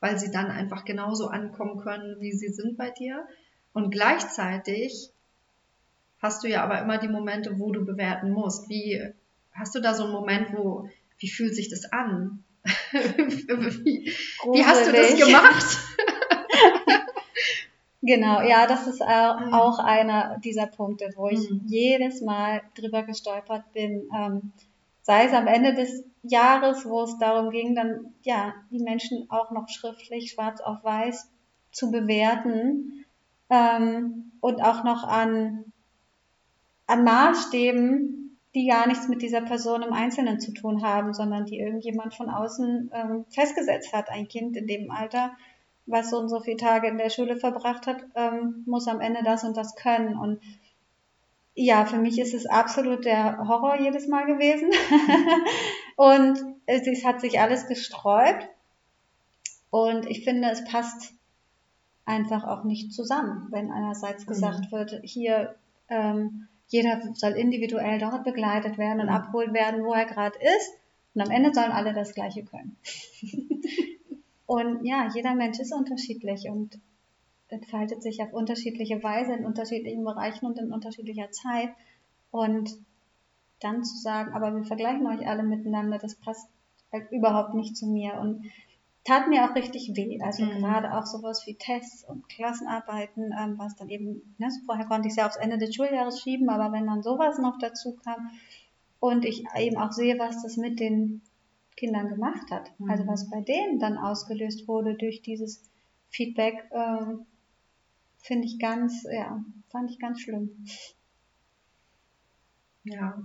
[0.00, 3.26] weil sie dann einfach genauso ankommen können, wie sie sind bei dir.
[3.72, 5.10] Und gleichzeitig
[6.20, 8.68] hast du ja aber immer die Momente, wo du bewerten musst.
[8.68, 9.02] Wie
[9.52, 12.44] hast du da so einen Moment, wo wie fühlt sich das an?
[12.92, 14.12] wie,
[14.52, 15.78] wie hast du das gemacht?
[18.06, 19.52] Genau, ja, das ist mhm.
[19.52, 21.62] auch einer dieser Punkte, wo ich mhm.
[21.66, 24.08] jedes Mal drüber gestolpert bin.
[24.16, 24.52] Ähm,
[25.02, 29.50] sei es am Ende des Jahres, wo es darum ging, dann ja die Menschen auch
[29.50, 31.30] noch schriftlich schwarz auf weiß
[31.70, 33.04] zu bewerten
[33.50, 35.72] ähm, und auch noch an,
[36.86, 41.58] an Maßstäben, die gar nichts mit dieser Person im Einzelnen zu tun haben, sondern die
[41.58, 44.08] irgendjemand von außen ähm, festgesetzt hat.
[44.08, 45.32] Ein Kind in dem Alter,
[45.84, 49.22] was so und so viele Tage in der Schule verbracht hat, ähm, muss am Ende
[49.22, 50.16] das und das können.
[50.16, 50.40] Und
[51.54, 54.70] ja, für mich ist es absolut der Horror jedes Mal gewesen.
[55.96, 58.48] und es hat sich alles gesträubt.
[59.70, 61.12] Und ich finde, es passt
[62.04, 64.28] einfach auch nicht zusammen, wenn einerseits mhm.
[64.28, 64.76] gesagt mhm.
[64.76, 65.56] wird, hier
[65.88, 69.12] ähm, jeder soll individuell dort begleitet werden und mhm.
[69.12, 70.72] abgeholt werden, wo er gerade ist.
[71.14, 72.76] Und am Ende sollen alle das Gleiche können.
[74.46, 76.78] und ja, jeder Mensch ist unterschiedlich und
[77.48, 81.70] entfaltet sich auf unterschiedliche Weise in unterschiedlichen Bereichen und in unterschiedlicher Zeit.
[82.30, 82.76] Und
[83.60, 86.48] dann zu sagen, aber wir vergleichen euch alle miteinander, das passt
[86.92, 88.14] halt überhaupt nicht zu mir.
[88.20, 88.44] Und
[89.06, 90.20] tat mir auch richtig weh.
[90.20, 90.58] Also mhm.
[90.58, 95.12] gerade auch sowas wie Tests und Klassenarbeiten, ähm, was dann eben, ne, vorher konnte ich
[95.12, 98.30] es ja aufs Ende des Schuljahres schieben, aber wenn dann sowas noch dazu kam
[98.98, 101.22] und ich eben auch sehe, was das mit den
[101.76, 102.90] Kindern gemacht hat, also mhm.
[102.90, 105.62] also was bei denen dann ausgelöst wurde durch dieses
[106.10, 107.14] Feedback, äh,
[108.18, 110.66] finde ich ganz, ja, fand ich ganz schlimm.
[112.82, 113.24] Ja.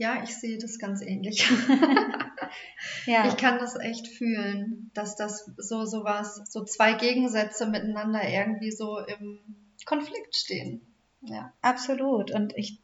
[0.00, 1.46] Ja, ich sehe das ganz ähnlich.
[3.06, 3.26] ja.
[3.28, 8.98] Ich kann das echt fühlen, dass das so sowas, so zwei Gegensätze miteinander irgendwie so
[8.98, 9.40] im
[9.84, 10.80] Konflikt stehen.
[11.20, 12.30] Ja, absolut.
[12.30, 12.80] Und ich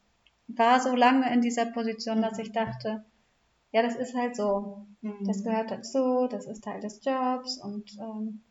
[0.47, 3.07] war so lange in dieser Position, dass ich dachte,
[3.73, 4.87] ja, das ist halt so.
[5.01, 5.25] Mhm.
[5.27, 8.43] Das gehört dazu, das ist Teil des Jobs und ähm,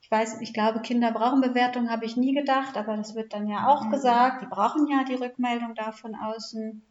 [0.00, 3.48] ich weiß, ich glaube, Kinder brauchen Bewertung, habe ich nie gedacht, aber das wird dann
[3.48, 3.90] ja auch mhm.
[3.90, 4.42] gesagt.
[4.42, 6.84] Die brauchen ja die Rückmeldung da von außen.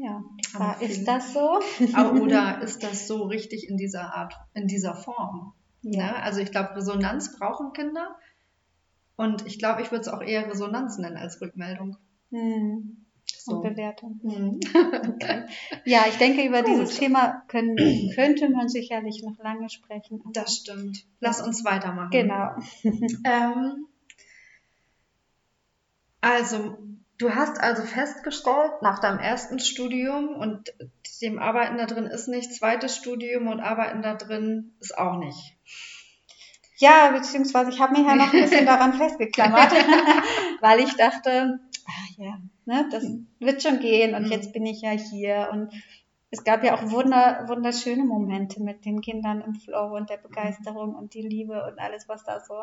[0.00, 1.58] Ja, war, ist das so?
[2.22, 5.54] Oder ist das so richtig in dieser Art, in dieser Form?
[5.82, 6.00] Ja.
[6.00, 6.22] ja ne?
[6.22, 8.16] also ich glaube, Resonanz brauchen Kinder.
[9.16, 11.96] Und ich glaube, ich würde es auch eher Resonanz nennen als Rückmeldung.
[12.30, 13.06] Hm.
[13.26, 13.56] So.
[13.56, 14.20] Und Bewertung.
[14.22, 14.60] Hm.
[15.14, 15.46] Okay.
[15.84, 16.70] Ja, ich denke, über Gut.
[16.70, 17.76] dieses Thema können,
[18.14, 20.22] könnte man sicherlich noch lange sprechen.
[20.32, 21.04] Das stimmt.
[21.18, 22.10] Lass uns weitermachen.
[22.12, 22.50] Genau.
[23.24, 23.86] ähm,
[26.20, 26.78] also,
[27.18, 30.72] Du hast also festgestellt, nach deinem ersten Studium und
[31.20, 35.56] dem Arbeiten da drin ist nicht, zweites Studium und Arbeiten da drin ist auch nicht.
[36.76, 39.72] Ja, beziehungsweise ich habe mich ja noch ein bisschen daran festgeklammert,
[40.60, 43.04] weil ich dachte, ach ja, ne, das
[43.40, 44.32] wird schon gehen und mhm.
[44.32, 45.72] jetzt bin ich ja hier und
[46.30, 50.94] es gab ja auch wunder, wunderschöne Momente mit den Kindern im Flow und der Begeisterung
[50.94, 52.54] und die Liebe und alles, was da so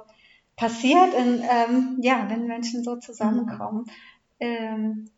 [0.56, 3.80] passiert, in, ähm, ja, wenn Menschen so zusammenkommen.
[3.80, 3.92] Mhm
[4.40, 5.10] ähm,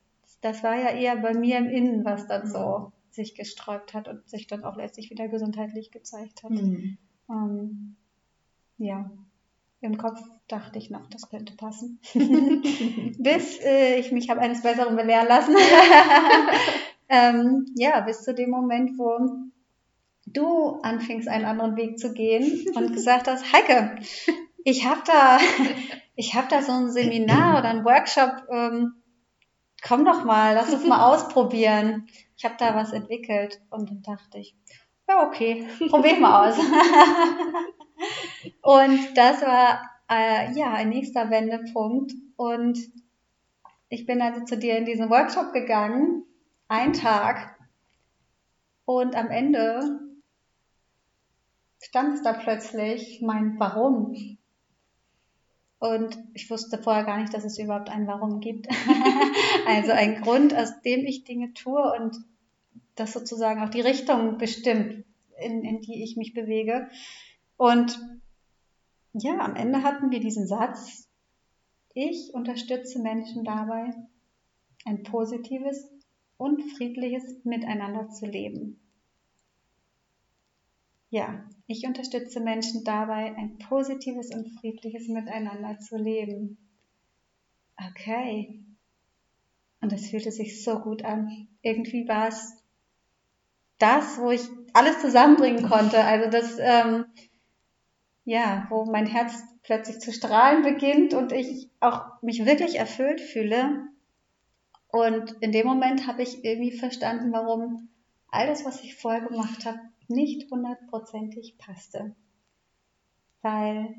[0.41, 2.91] das war ja eher bei mir im Innen, was dann so mhm.
[3.10, 6.51] sich gesträubt hat und sich dann auch letztlich wieder gesundheitlich gezeigt hat.
[6.51, 6.97] Mhm.
[7.30, 7.95] Ähm,
[8.77, 9.10] ja,
[9.82, 11.99] im Kopf dachte ich noch, das könnte passen.
[13.19, 15.56] bis äh, ich mich habe eines Besseren belehren lassen.
[17.10, 19.19] ähm, ja, bis zu dem Moment, wo
[20.25, 23.97] du anfingst, einen anderen Weg zu gehen und gesagt hast, Heike,
[24.63, 25.39] ich habe da,
[26.15, 28.95] ich habe da so ein Seminar oder ein Workshop ähm,
[29.88, 32.08] komm doch mal, lass uns mal ausprobieren.
[32.36, 34.56] Ich habe da was entwickelt und dann dachte ich,
[35.08, 36.58] ja, okay, probier mal aus.
[38.62, 42.78] und das war äh, ja ein nächster Wendepunkt und
[43.89, 46.23] ich bin also zu dir in diesen Workshop gegangen,
[46.67, 47.58] ein Tag
[48.86, 50.02] und am Ende
[51.82, 54.37] stand es da plötzlich mein Warum.
[55.79, 58.67] Und ich wusste vorher gar nicht, dass es überhaupt ein Warum gibt.
[59.67, 62.17] also ein Grund, aus dem ich Dinge tue und
[62.95, 65.05] das sozusagen auch die Richtung bestimmt,
[65.39, 66.89] in, in die ich mich bewege.
[67.57, 67.99] Und
[69.13, 71.07] ja, am Ende hatten wir diesen Satz,
[71.93, 73.93] ich unterstütze Menschen dabei,
[74.85, 75.89] ein positives
[76.37, 78.79] und friedliches Miteinander zu leben.
[81.09, 86.58] Ja, ich unterstütze Menschen dabei, ein positives und friedliches Miteinander zu leben.
[87.89, 88.63] Okay.
[89.81, 91.47] Und das fühlte sich so gut an.
[91.62, 92.58] Irgendwie war es
[93.77, 94.41] das, wo ich
[94.73, 96.03] alles zusammenbringen konnte.
[96.03, 97.05] Also das, ähm,
[98.25, 103.87] ja, wo mein Herz plötzlich zu strahlen beginnt und ich auch mich wirklich erfüllt fühle.
[104.89, 107.89] Und in dem Moment habe ich irgendwie verstanden, warum
[108.29, 109.79] all das, was ich vorher gemacht habe,
[110.10, 112.15] nicht hundertprozentig passte.
[113.41, 113.95] Weil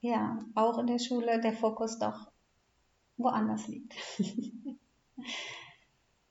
[0.00, 2.30] ja, auch in der Schule der Fokus doch
[3.16, 3.94] woanders liegt.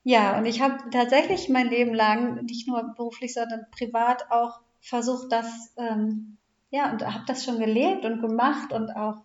[0.02, 5.30] Ja, und ich habe tatsächlich mein Leben lang, nicht nur beruflich, sondern privat auch versucht,
[5.30, 6.38] das, ähm,
[6.70, 9.18] ja, und habe das schon gelebt und gemacht und auch,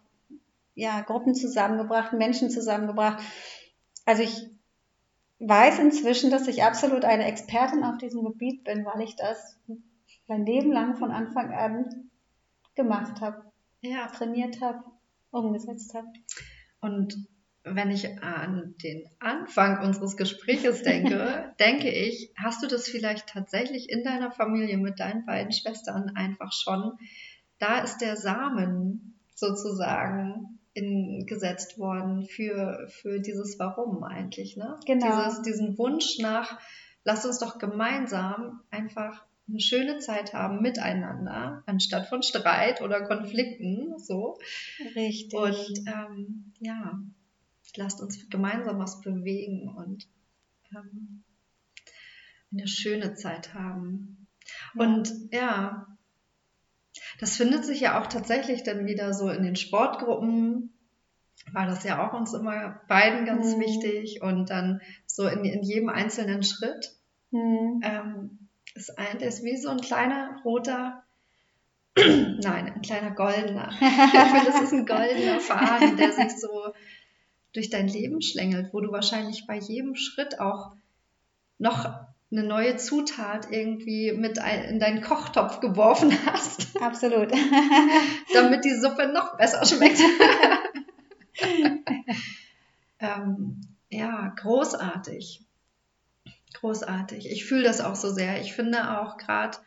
[0.73, 3.23] ja, Gruppen zusammengebracht, Menschen zusammengebracht.
[4.05, 4.49] Also ich
[5.39, 9.59] weiß inzwischen, dass ich absolut eine Expertin auf diesem Gebiet bin, weil ich das
[10.27, 12.09] mein Leben lang von Anfang an
[12.75, 13.43] gemacht habe,
[13.81, 14.07] ja.
[14.07, 14.83] trainiert habe,
[15.31, 16.07] umgesetzt habe.
[16.81, 17.15] Und
[17.63, 23.89] wenn ich an den Anfang unseres Gespräches denke, denke ich, hast du das vielleicht tatsächlich
[23.89, 26.93] in deiner Familie mit deinen beiden Schwestern einfach schon?
[27.59, 34.77] Da ist der Samen sozusagen in, gesetzt worden für, für dieses Warum eigentlich, ne?
[34.85, 35.25] Genau.
[35.25, 36.59] Dieses, diesen Wunsch nach,
[37.03, 43.97] lass uns doch gemeinsam einfach eine schöne Zeit haben miteinander, anstatt von Streit oder Konflikten,
[43.97, 44.37] so.
[44.95, 45.33] Richtig.
[45.33, 46.99] Und ähm, ja,
[47.75, 50.07] lasst uns gemeinsam was bewegen und
[50.75, 51.23] ähm,
[52.51, 54.27] eine schöne Zeit haben.
[54.73, 54.83] Ja.
[54.83, 55.97] Und ja,
[57.19, 60.73] das findet sich ja auch tatsächlich dann wieder so in den Sportgruppen,
[61.51, 63.61] war das ja auch uns immer beiden ganz mhm.
[63.61, 66.95] wichtig und dann so in, in jedem einzelnen Schritt.
[67.31, 67.81] Mhm.
[67.83, 68.39] Ähm,
[68.73, 71.03] ist ein, der ist wie so ein kleiner roter,
[71.95, 73.69] nein, ein kleiner goldener.
[73.79, 76.73] Ich finde, das ist ein goldener Faden, der sich so
[77.53, 80.75] durch dein Leben schlängelt, wo du wahrscheinlich bei jedem Schritt auch
[81.57, 82.05] noch
[82.37, 86.81] eine neue Zutat irgendwie mit in deinen Kochtopf geworfen hast.
[86.81, 87.31] Absolut.
[88.33, 89.99] damit die Suppe noch besser schmeckt.
[92.99, 95.41] ähm, ja, großartig.
[96.53, 97.29] Großartig.
[97.31, 98.41] Ich fühle das auch so sehr.
[98.41, 99.57] Ich finde auch gerade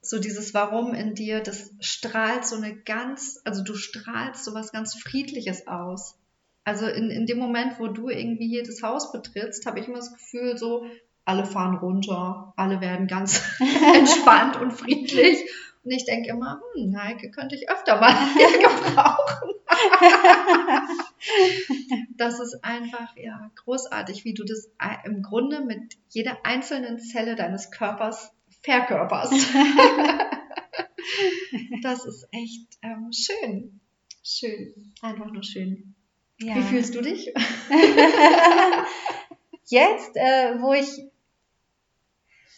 [0.00, 4.72] so dieses Warum in dir, das strahlt so eine ganz, also du strahlst so was
[4.72, 6.18] ganz Friedliches aus.
[6.64, 9.98] Also in, in dem Moment, wo du irgendwie hier das Haus betrittst, habe ich immer
[9.98, 10.86] das Gefühl, so,
[11.24, 13.42] alle fahren runter, alle werden ganz
[13.94, 15.38] entspannt und friedlich.
[15.84, 19.50] Und ich denke immer, hm, Heike könnte ich öfter mal hier gebrauchen.
[22.16, 24.70] das ist einfach ja großartig, wie du das
[25.04, 29.32] im Grunde mit jeder einzelnen Zelle deines Körpers verkörperst.
[31.82, 33.80] das ist echt ähm, schön.
[34.22, 34.94] Schön.
[35.02, 35.94] Einfach nur schön.
[36.38, 36.56] Ja.
[36.56, 37.26] Wie fühlst du dich?
[39.66, 40.88] Jetzt, äh, wo ich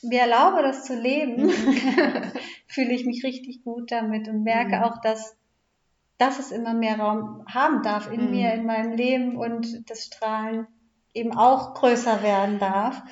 [0.07, 1.51] mir erlaube, das zu leben,
[2.67, 4.83] fühle ich mich richtig gut damit und merke mhm.
[4.85, 5.37] auch, dass,
[6.19, 8.31] dass es immer mehr Raum haben darf in mhm.
[8.31, 10.67] mir, in meinem Leben und das Strahlen
[11.15, 13.03] eben auch größer werden darf.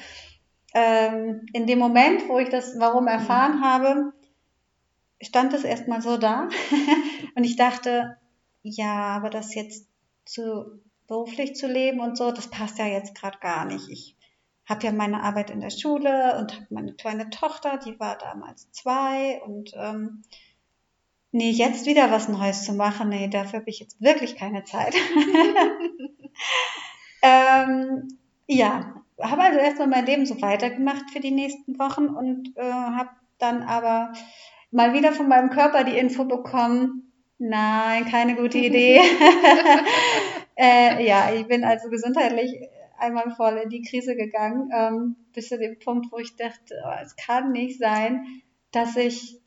[0.75, 3.65] Ähm, in dem Moment, wo ich das Warum erfahren mhm.
[3.65, 4.13] habe,
[5.23, 6.49] stand es erstmal so da
[7.35, 8.17] und ich dachte,
[8.63, 9.89] ja, aber das jetzt
[10.25, 13.89] zu beruflich zu leben und so, das passt ja jetzt gerade gar nicht.
[13.89, 14.14] Ich
[14.67, 18.71] habe ja meine Arbeit in der Schule und habe meine kleine Tochter, die war damals
[18.73, 20.23] zwei und ähm,
[21.33, 24.95] nee, jetzt wieder was Neues zu machen, nee, dafür habe ich jetzt wirklich keine Zeit.
[27.23, 32.63] ähm, ja, habe also erstmal mein Leben so weitergemacht für die nächsten Wochen und äh,
[32.63, 34.13] habe dann aber
[34.71, 39.01] mal wieder von meinem Körper die Info bekommen, nein, keine gute Idee.
[40.57, 42.57] äh, ja, ich bin also gesundheitlich
[42.99, 47.03] einmal voll in die Krise gegangen, ähm, bis zu dem Punkt, wo ich dachte, oh,
[47.03, 48.43] es kann nicht sein,
[48.73, 49.41] dass ich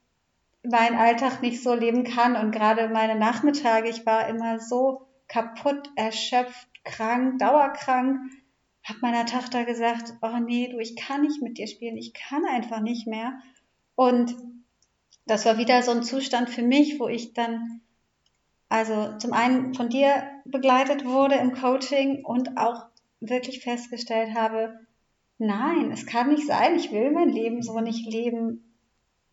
[0.64, 5.90] meinen Alltag nicht so leben kann und gerade meine Nachmittage, ich war immer so kaputt,
[5.96, 8.20] erschöpft, krank, dauerkrank,
[8.84, 12.46] habe meiner Tochter gesagt, oh nee, du, ich kann nicht mit dir spielen, ich kann
[12.46, 13.40] einfach nicht mehr.
[13.96, 14.36] Und
[15.26, 17.82] das war wieder so ein Zustand für mich, wo ich dann
[18.70, 22.86] also zum einen von dir begleitet wurde im Coaching und auch
[23.20, 24.80] wirklich festgestellt habe,
[25.38, 28.64] nein, es kann nicht sein, ich will mein Leben so nicht leben.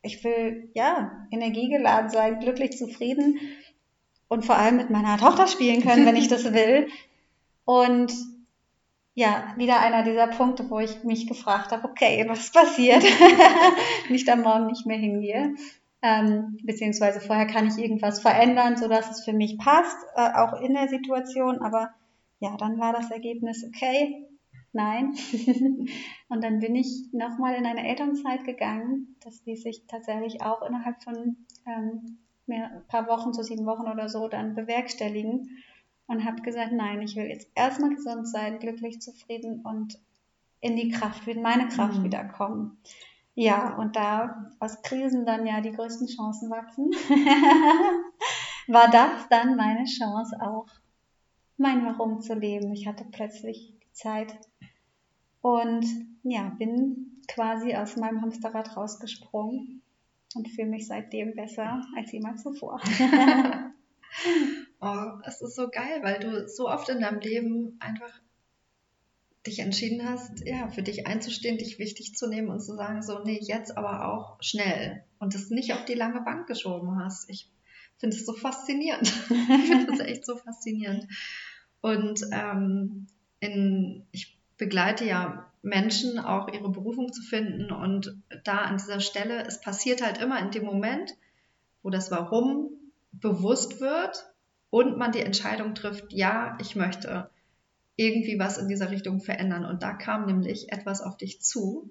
[0.03, 3.39] Ich will, ja, energiegeladen sein, glücklich, zufrieden
[4.29, 6.89] und vor allem mit meiner Tochter spielen können, wenn ich das will.
[7.65, 8.13] Und
[9.15, 13.03] ja, wieder einer dieser Punkte, wo ich mich gefragt habe, okay, was passiert,
[14.07, 15.55] wenn ich da morgen nicht mehr hingehe?
[16.03, 20.75] Ähm, beziehungsweise vorher kann ich irgendwas verändern, sodass es für mich passt, äh, auch in
[20.75, 21.95] der Situation, aber
[22.45, 24.29] ja, dann war das Ergebnis, okay,
[24.73, 25.15] nein.
[26.29, 29.17] und dann bin ich nochmal in eine Elternzeit gegangen.
[29.25, 31.37] Das ließ sich tatsächlich auch innerhalb von
[31.67, 35.65] ähm, mehr, ein paar Wochen, so sieben Wochen oder so, dann bewerkstelligen.
[36.07, 39.99] Und habe gesagt, nein, ich will jetzt erstmal gesund sein, glücklich, zufrieden und
[40.61, 42.05] in die Kraft, in meine Kraft mhm.
[42.05, 42.77] wiederkommen.
[43.35, 46.91] Ja, und da aus Krisen dann ja die größten Chancen wachsen,
[48.69, 50.67] war das dann meine Chance auch
[51.57, 52.73] mein Warum zu leben.
[52.73, 54.35] Ich hatte plötzlich die Zeit,
[55.41, 55.85] Und
[56.23, 59.83] ja, bin quasi aus meinem Hamsterrad rausgesprungen
[60.35, 62.81] und fühle mich seitdem besser als jemals zuvor.
[64.81, 68.11] oh, es ist so geil, weil du so oft in deinem Leben einfach
[69.47, 73.19] dich entschieden hast, ja, für dich einzustehen, dich wichtig zu nehmen und zu sagen, so,
[73.23, 77.29] nee, jetzt aber auch schnell und es nicht auf die lange Bank geschoben hast.
[77.29, 77.51] Ich
[77.99, 79.07] finde es so faszinierend.
[79.31, 81.07] ich finde das echt so faszinierend.
[81.81, 83.07] Und ähm,
[83.41, 89.45] in, ich begleite ja Menschen auch ihre Berufung zu finden und da an dieser Stelle,
[89.47, 91.15] es passiert halt immer in dem Moment,
[91.83, 92.71] wo das Warum
[93.13, 94.27] bewusst wird
[94.71, 97.31] und man die Entscheidung trifft, ja, ich möchte
[97.97, 99.65] irgendwie was in dieser Richtung verändern.
[99.65, 101.91] Und da kam nämlich etwas auf dich zu,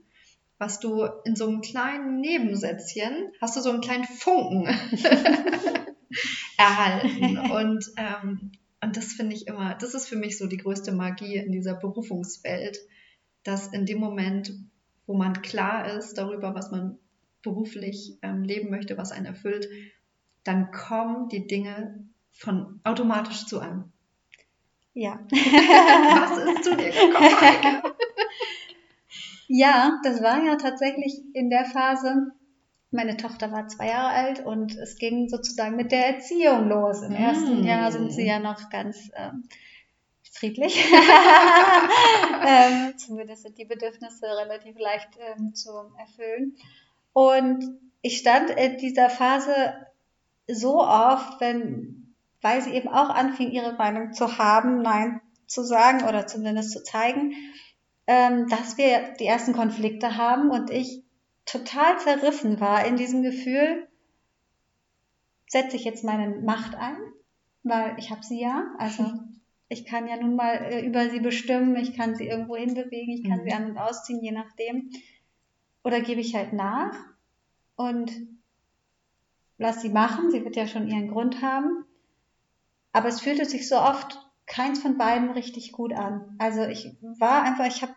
[0.58, 4.68] was du in so einem kleinen Nebensätzchen, hast du so einen kleinen Funken
[6.58, 7.38] erhalten.
[7.52, 8.52] Und, ähm,
[8.82, 11.76] und das finde ich immer, das ist für mich so die größte Magie in dieser
[11.76, 12.80] Berufungswelt,
[13.44, 14.54] dass in dem Moment,
[15.06, 16.98] wo man klar ist darüber, was man
[17.42, 19.68] beruflich ähm, leben möchte, was einen erfüllt,
[20.44, 23.92] dann kommen die Dinge von automatisch zu einem.
[24.94, 25.20] Ja.
[25.32, 27.82] Was ist zu dir gekommen?
[29.48, 32.32] ja, das war ja tatsächlich in der Phase,
[32.94, 37.02] meine Tochter war zwei Jahre alt und es ging sozusagen mit der Erziehung los.
[37.02, 37.66] Im ersten mm.
[37.66, 39.44] Jahr sind sie ja noch ganz ähm,
[40.32, 40.86] friedlich.
[42.46, 46.56] ähm, zumindest sind die Bedürfnisse relativ leicht ähm, zu erfüllen.
[47.14, 47.64] Und
[48.02, 49.74] ich stand in dieser Phase
[50.48, 52.04] so oft, wenn
[52.44, 56.84] weil sie eben auch anfing, ihre Meinung zu haben, Nein zu sagen oder zumindest zu
[56.84, 57.34] zeigen,
[58.06, 61.03] ähm, dass wir die ersten Konflikte haben und ich
[61.46, 63.88] total zerrissen war in diesem Gefühl,
[65.48, 66.98] setze ich jetzt meine Macht ein,
[67.64, 69.06] weil ich habe sie ja, also
[69.70, 73.24] ich kann ja nun mal äh, über sie bestimmen, ich kann sie irgendwo hinbewegen, ich
[73.24, 73.44] kann mhm.
[73.44, 74.92] sie an und ausziehen, je nachdem.
[75.84, 76.96] Oder gebe ich halt nach
[77.76, 78.12] und
[79.58, 81.86] lass sie machen, sie wird ja schon ihren Grund haben.
[82.92, 86.36] Aber es fühlte sich so oft keins von beiden richtig gut an.
[86.38, 87.96] Also ich war einfach, ich habe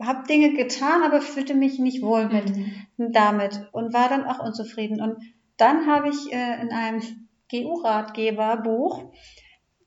[0.00, 3.12] hab Dinge getan, aber fühlte mich nicht wohl mit mhm.
[3.12, 5.00] damit und war dann auch unzufrieden.
[5.00, 5.16] Und
[5.56, 7.02] dann habe ich äh, in einem
[7.50, 9.12] GU-Ratgeberbuch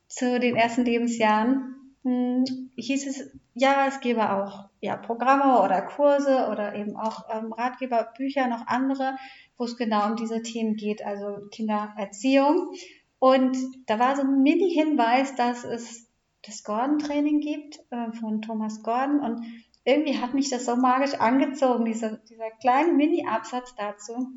[0.08, 2.44] zu den ersten Lebensjahren hm,
[2.74, 8.48] hieß es, ja, es gäbe auch ja, Programme oder Kurse oder eben auch ähm, Ratgeberbücher,
[8.48, 9.16] noch andere,
[9.56, 12.72] wo es genau um diese Themen geht, also Kindererziehung.
[13.20, 13.56] Und
[13.86, 16.08] da war so ein Mini-Hinweis, dass es
[16.44, 19.20] das Gordon-Training gibt äh, von Thomas Gordon.
[19.20, 19.44] Und
[19.84, 24.28] irgendwie hat mich das so magisch angezogen, dieser, dieser kleine Mini-Absatz dazu.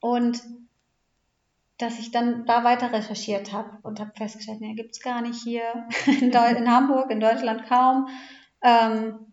[0.00, 0.42] Und
[1.78, 5.42] dass ich dann da weiter recherchiert habe und habe festgestellt, nee, gibt es gar nicht
[5.42, 5.62] hier
[6.06, 8.08] in, in, Hamburg, in Deutschland kaum.
[8.62, 9.32] Ähm,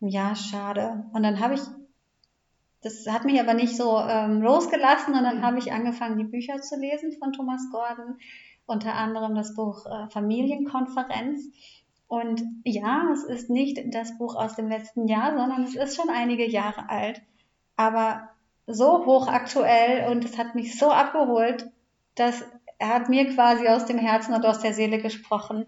[0.00, 1.04] ja, schade.
[1.12, 1.60] Und dann habe ich
[2.82, 6.60] das hat mich aber nicht so ähm, losgelassen und dann habe ich angefangen, die Bücher
[6.62, 8.16] zu lesen von Thomas Gordon,
[8.64, 11.42] unter anderem das Buch äh, Familienkonferenz.
[12.10, 16.10] Und ja, es ist nicht das Buch aus dem letzten Jahr, sondern es ist schon
[16.10, 17.22] einige Jahre alt,
[17.76, 18.30] aber
[18.66, 21.70] so hochaktuell und es hat mich so abgeholt,
[22.16, 22.42] dass
[22.78, 25.66] er hat mir quasi aus dem Herzen und aus der Seele gesprochen.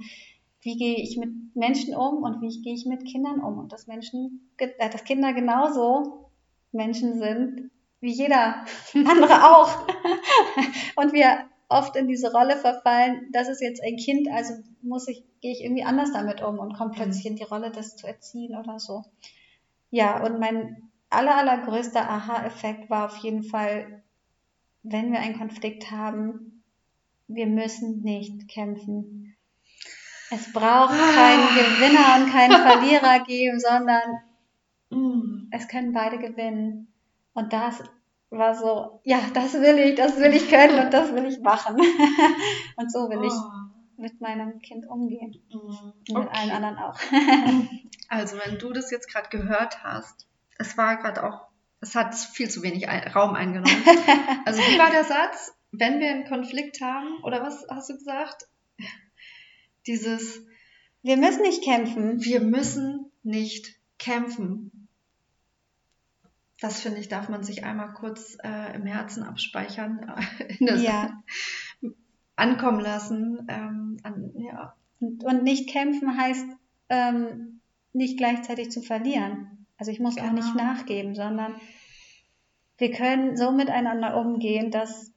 [0.62, 3.86] Wie gehe ich mit Menschen um und wie gehe ich mit Kindern um und dass
[3.86, 6.28] Menschen, äh, dass Kinder genauso
[6.72, 7.70] Menschen sind,
[8.01, 8.64] wie jeder
[8.95, 9.86] andere auch.
[10.97, 15.24] und wir oft in diese Rolle verfallen, das ist jetzt ein Kind, also muss ich,
[15.40, 18.56] gehe ich irgendwie anders damit um und komme plötzlich in die Rolle, das zu erziehen
[18.56, 19.04] oder so.
[19.90, 24.02] Ja, und mein aller, allergrößter Aha-Effekt war auf jeden Fall,
[24.82, 26.62] wenn wir einen Konflikt haben,
[27.28, 29.36] wir müssen nicht kämpfen.
[30.30, 34.22] Es braucht keinen Gewinner und keinen Verlierer geben, sondern
[35.50, 36.88] es können beide gewinnen.
[37.34, 37.82] Und das
[38.32, 41.76] war so, ja, das will ich, das will ich können und das will ich machen.
[42.76, 43.26] und so will oh.
[43.26, 43.32] ich
[44.02, 45.40] mit meinem Kind umgehen.
[45.50, 46.98] Mm, und mit allen anderen auch.
[48.08, 50.26] also, wenn du das jetzt gerade gehört hast,
[50.58, 51.46] es war gerade auch,
[51.80, 53.84] es hat viel zu wenig Raum eingenommen.
[54.44, 55.54] Also, wie war der Satz?
[55.70, 58.48] Wenn wir einen Konflikt haben, oder was hast du gesagt?
[59.86, 60.44] Dieses,
[61.02, 62.22] wir müssen nicht kämpfen.
[62.22, 64.81] Wir müssen nicht kämpfen.
[66.62, 70.14] Das finde ich, darf man sich einmal kurz äh, im Herzen abspeichern,
[70.60, 71.20] äh, ja.
[72.36, 73.44] ankommen lassen.
[73.48, 74.76] Ähm, an, ja.
[75.00, 76.46] und, und, nicht kämpfen heißt
[76.88, 77.60] ähm,
[77.92, 79.66] nicht gleichzeitig zu verlieren.
[79.76, 80.28] Also ich muss genau.
[80.28, 80.62] auch nicht genau.
[80.62, 81.56] nachgeben, sondern
[82.78, 85.10] wir können so miteinander umgehen, dass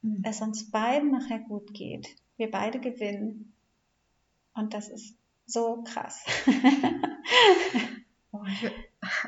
[0.00, 0.22] mhm.
[0.24, 2.08] es uns beiden nachher gut geht.
[2.38, 3.52] Wir beide gewinnen.
[4.54, 6.24] Und das ist so krass.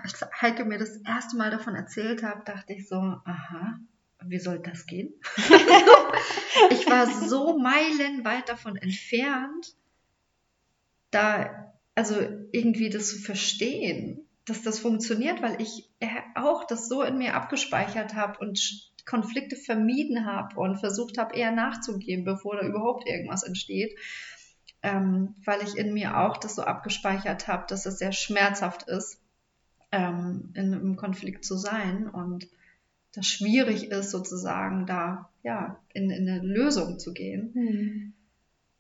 [0.03, 3.79] Als Heike mir das erste Mal davon erzählt hat, dachte ich so, aha,
[4.25, 5.13] wie soll das gehen?
[6.71, 9.75] ich war so meilenweit davon entfernt,
[11.11, 12.17] da, also
[12.53, 15.91] irgendwie das zu verstehen, dass das funktioniert, weil ich
[16.35, 21.51] auch das so in mir abgespeichert habe und Konflikte vermieden habe und versucht habe, eher
[21.51, 23.97] nachzugeben, bevor da überhaupt irgendwas entsteht.
[24.83, 29.21] Ähm, weil ich in mir auch das so abgespeichert habe, dass es sehr schmerzhaft ist,
[29.91, 32.47] ähm, in einem Konflikt zu sein und
[33.15, 37.51] das schwierig ist, sozusagen da ja in, in eine Lösung zu gehen.
[37.55, 38.13] Mhm.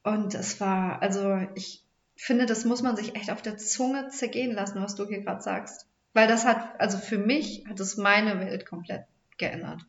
[0.04, 1.84] Und es war, also ich
[2.16, 5.42] finde, das muss man sich echt auf der Zunge zergehen lassen, was du hier gerade
[5.42, 5.86] sagst.
[6.12, 9.04] Weil das hat, also für mich hat es meine Welt komplett
[9.38, 9.84] geändert.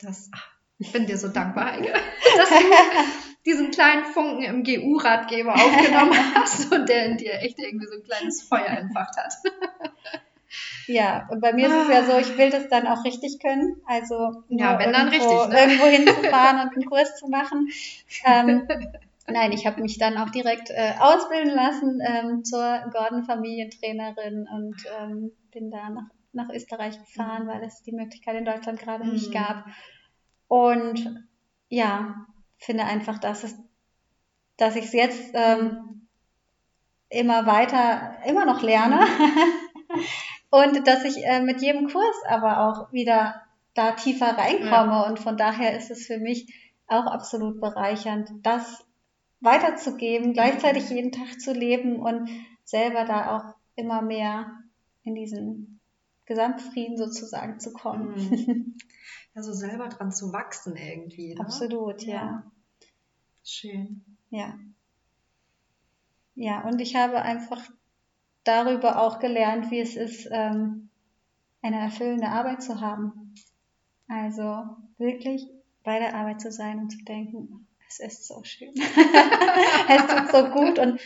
[0.00, 1.76] Das, ach, ich bin dir so dankbar,
[2.36, 2.54] dass du
[3.44, 8.04] diesen kleinen Funken im GU-Ratgeber aufgenommen hast und der in dir echt irgendwie so ein
[8.04, 9.34] kleines Feuer entfacht hat.
[10.86, 13.80] Ja, und bei mir ist es ja so, ich will das dann auch richtig können.
[13.86, 15.60] Also ja, wenn dann irgendwo, richtig, ne?
[15.60, 17.68] irgendwo hinzufahren und einen Kurs zu machen.
[18.24, 18.68] Ähm,
[19.26, 25.32] nein, ich habe mich dann auch direkt äh, ausbilden lassen ähm, zur Gordon-Familientrainerin und ähm,
[25.52, 29.12] bin da nach, nach Österreich gefahren, weil es die Möglichkeit in Deutschland gerade mhm.
[29.12, 29.64] nicht gab.
[30.48, 31.26] Und
[31.68, 32.26] ja,
[32.62, 33.56] finde einfach, dass es,
[34.56, 36.06] dass ich es jetzt ähm,
[37.08, 39.00] immer weiter, immer noch lerne.
[40.50, 43.42] und dass ich äh, mit jedem Kurs aber auch wieder
[43.74, 44.92] da tiefer reinkomme.
[44.92, 45.06] Ja.
[45.06, 46.52] Und von daher ist es für mich
[46.86, 48.84] auch absolut bereichernd, das
[49.40, 52.28] weiterzugeben, gleichzeitig jeden Tag zu leben und
[52.64, 54.52] selber da auch immer mehr
[55.02, 55.80] in diesen
[56.26, 58.76] Gesamtfrieden sozusagen zu kommen.
[59.34, 59.38] Mhm.
[59.38, 61.34] Also selber dran zu wachsen irgendwie.
[61.34, 61.40] Ne?
[61.40, 62.14] Absolut, ja.
[62.14, 62.42] ja.
[63.44, 64.04] Schön.
[64.30, 64.58] Ja.
[66.34, 67.60] Ja, und ich habe einfach
[68.44, 70.88] darüber auch gelernt, wie es ist, ähm,
[71.60, 73.34] eine erfüllende Arbeit zu haben.
[74.08, 74.64] Also
[74.98, 75.48] wirklich
[75.84, 78.72] bei der Arbeit zu sein und zu denken, es ist so schön.
[79.88, 80.78] es tut so gut.
[80.78, 81.00] Und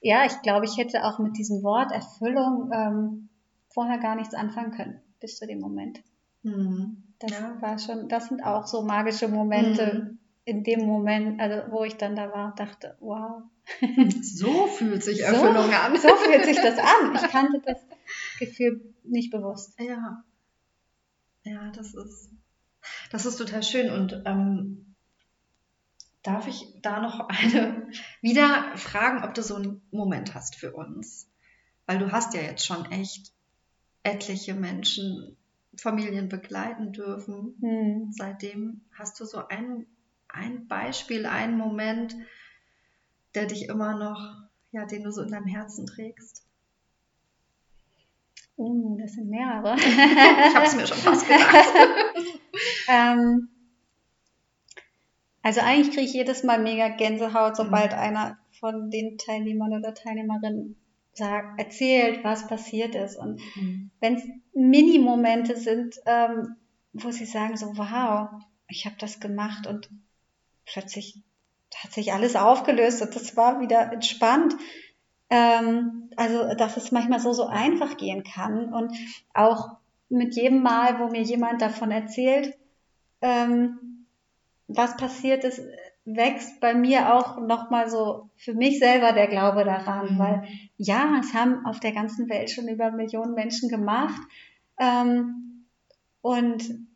[0.00, 3.28] ja, ich glaube, ich hätte auch mit diesem Wort Erfüllung ähm,
[3.68, 6.02] vorher gar nichts anfangen können, bis zu dem Moment.
[6.42, 7.05] Mhm.
[7.18, 7.56] Das ja.
[7.60, 10.18] war schon, das sind auch so magische Momente mhm.
[10.44, 13.42] in dem Moment, also wo ich dann da war, dachte, wow,
[14.22, 15.96] so fühlt sich Erfüllung so, an.
[15.96, 17.14] So fühlt sich das an.
[17.14, 17.80] Ich kannte das
[18.38, 19.78] Gefühl nicht bewusst.
[19.80, 20.24] Ja.
[21.44, 22.30] Ja, das ist,
[23.10, 23.90] das ist total schön.
[23.90, 24.94] Und ähm,
[26.22, 27.88] darf ich da noch eine
[28.20, 31.30] wieder fragen, ob du so einen Moment hast für uns?
[31.86, 33.32] Weil du hast ja jetzt schon echt
[34.02, 35.36] etliche Menschen,
[35.76, 37.56] Familien begleiten dürfen.
[37.60, 38.12] Hm.
[38.12, 39.86] Seitdem hast du so ein,
[40.28, 42.14] ein Beispiel, einen Moment,
[43.34, 46.46] der dich immer noch, ja, den du so in deinem Herzen trägst?
[48.56, 49.74] Oh, das sind mehrere.
[49.76, 51.68] ich habe es mir schon fast gedacht.
[52.88, 53.48] ähm,
[55.42, 57.98] also eigentlich kriege ich jedes Mal mega Gänsehaut, sobald mhm.
[57.98, 60.76] einer von den Teilnehmern oder Teilnehmerinnen
[61.16, 63.16] sagt, erzählt, was passiert ist.
[63.16, 63.90] Und mhm.
[64.00, 64.22] wenn es
[64.54, 66.56] Mini-Momente sind, ähm,
[66.92, 68.28] wo sie sagen so, wow,
[68.68, 69.88] ich habe das gemacht und
[70.64, 71.22] plötzlich
[71.74, 74.54] hat sich alles aufgelöst und das war wieder entspannt.
[75.28, 78.92] Ähm, also, dass es manchmal so, so einfach gehen kann und
[79.34, 79.76] auch
[80.08, 82.56] mit jedem Mal, wo mir jemand davon erzählt,
[83.20, 84.06] ähm,
[84.68, 85.60] was passiert ist,
[86.06, 90.18] wächst bei mir auch nochmal so für mich selber der Glaube daran, mhm.
[90.18, 94.20] weil ja, es haben auf der ganzen Welt schon über Millionen Menschen gemacht
[94.78, 95.66] ähm,
[96.22, 96.86] und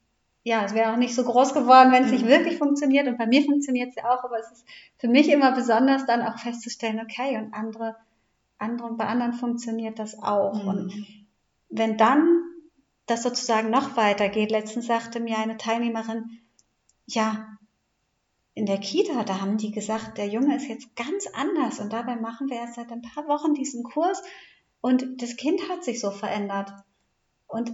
[0.43, 2.31] ja, es wäre auch nicht so groß geworden, wenn es nicht mhm.
[2.31, 3.07] wirklich funktioniert.
[3.07, 6.23] Und bei mir funktioniert es ja auch, aber es ist für mich immer besonders dann
[6.23, 7.97] auch festzustellen, okay, und andere,
[8.59, 10.63] andere bei anderen funktioniert das auch.
[10.63, 10.69] Mhm.
[10.69, 11.07] Und
[11.69, 12.43] wenn dann
[13.07, 16.39] das sozusagen noch weitergeht, letztens sagte mir eine Teilnehmerin,
[17.07, 17.59] ja,
[18.61, 22.17] in der Kita, da haben die gesagt, der Junge ist jetzt ganz anders und dabei
[22.17, 24.23] machen wir erst seit ein paar Wochen diesen Kurs
[24.83, 26.71] und das Kind hat sich so verändert.
[27.47, 27.73] Und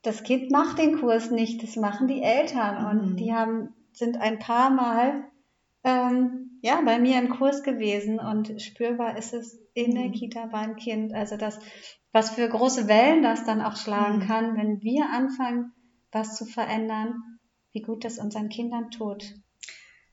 [0.00, 2.82] das Kind macht den Kurs nicht, das machen die Eltern.
[2.82, 3.00] Mhm.
[3.00, 5.24] Und die haben, sind ein paar Mal
[5.84, 10.12] ähm, ja, bei mir im Kurs gewesen und spürbar ist es in der mhm.
[10.12, 11.12] Kita beim Kind.
[11.12, 11.58] Also das,
[12.12, 14.26] was für große Wellen das dann auch schlagen mhm.
[14.26, 15.74] kann, wenn wir anfangen,
[16.10, 17.22] was zu verändern,
[17.72, 19.34] wie gut das unseren Kindern tut.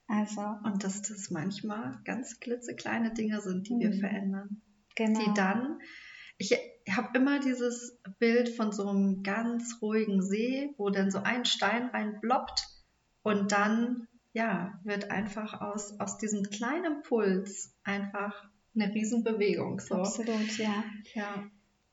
[0.08, 0.42] Also.
[0.64, 3.80] Und dass das manchmal ganz klitzekleine Dinge sind, die mhm.
[3.80, 4.62] wir verändern.
[4.96, 5.20] Genau.
[5.20, 5.80] Die dann,
[6.38, 6.58] ich
[6.90, 11.88] habe immer dieses Bild von so einem ganz ruhigen See, wo dann so ein Stein
[11.88, 12.68] reinbloppt
[13.24, 19.80] und dann ja, wird einfach aus, aus diesem kleinen Puls einfach eine Riesenbewegung.
[19.80, 19.96] So.
[19.96, 20.84] Absolut, ja.
[21.14, 21.44] Ja.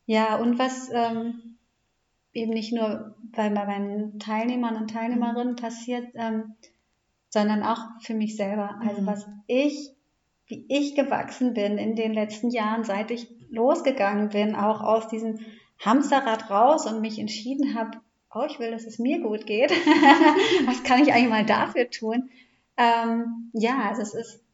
[0.07, 1.59] Ja, und was ähm,
[2.33, 6.57] eben nicht nur bei, bei meinen Teilnehmern und Teilnehmerinnen passiert, ähm,
[7.31, 8.79] sondern auch für mich selber.
[8.87, 9.07] Also Mhm.
[9.07, 9.91] was ich,
[10.47, 15.39] wie ich gewachsen bin in den letzten Jahren, seit ich losgegangen bin, auch aus diesem
[15.79, 17.99] Hamsterrad raus und mich entschieden habe,
[18.35, 19.71] oh, ich will, dass es mir gut geht.
[20.67, 22.31] was kann ich eigentlich mal dafür tun?
[22.77, 24.45] Ähm, ja, also es ist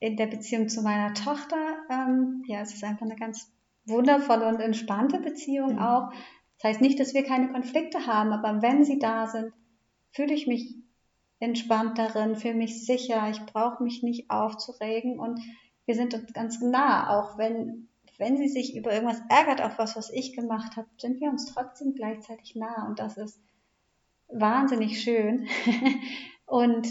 [0.00, 1.56] in der Beziehung zu meiner Tochter,
[1.90, 3.50] ähm, ja, es ist einfach eine ganz
[3.86, 5.78] wundervolle und entspannte Beziehung Mhm.
[5.78, 6.12] auch.
[6.58, 9.52] Das heißt nicht, dass wir keine Konflikte haben, aber wenn sie da sind,
[10.12, 10.74] fühle ich mich
[11.38, 15.40] entspannt darin, fühle mich sicher, ich brauche mich nicht aufzuregen und
[15.84, 19.96] wir sind uns ganz nah, auch wenn, wenn sie sich über irgendwas ärgert, auf was,
[19.96, 23.40] was ich gemacht habe, sind wir uns trotzdem gleichzeitig nah und das ist
[24.28, 25.46] wahnsinnig schön.
[26.46, 26.88] und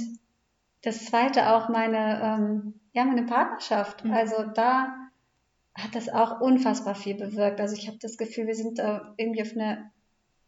[0.83, 4.05] das zweite auch meine, ähm, ja, meine Partnerschaft.
[4.05, 4.13] Mhm.
[4.13, 4.95] Also da
[5.73, 7.59] hat das auch unfassbar viel bewirkt.
[7.59, 9.91] Also ich habe das Gefühl, wir sind äh, irgendwie auf eine,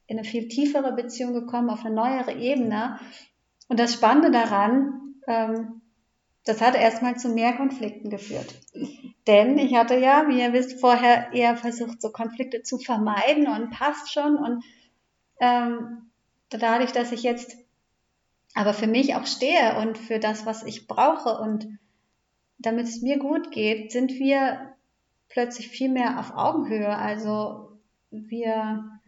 [0.05, 2.99] in eine viel tiefere Beziehung gekommen, auf eine neuere Ebene.
[3.67, 5.81] Und das Spannende daran, ähm,
[6.45, 8.55] das hat erstmal zu mehr Konflikten geführt.
[9.27, 13.71] Denn ich hatte ja, wie ihr wisst, vorher eher versucht, so Konflikte zu vermeiden und
[13.71, 14.37] passt schon.
[14.37, 14.63] Und
[15.41, 16.09] ähm,
[16.49, 17.57] dadurch, dass ich jetzt
[18.55, 21.67] aber für mich auch stehe und für das, was ich brauche und
[22.57, 24.73] damit es mir gut geht, sind wir
[25.29, 26.95] plötzlich viel mehr auf Augenhöhe.
[26.95, 27.77] Also
[28.09, 28.99] wir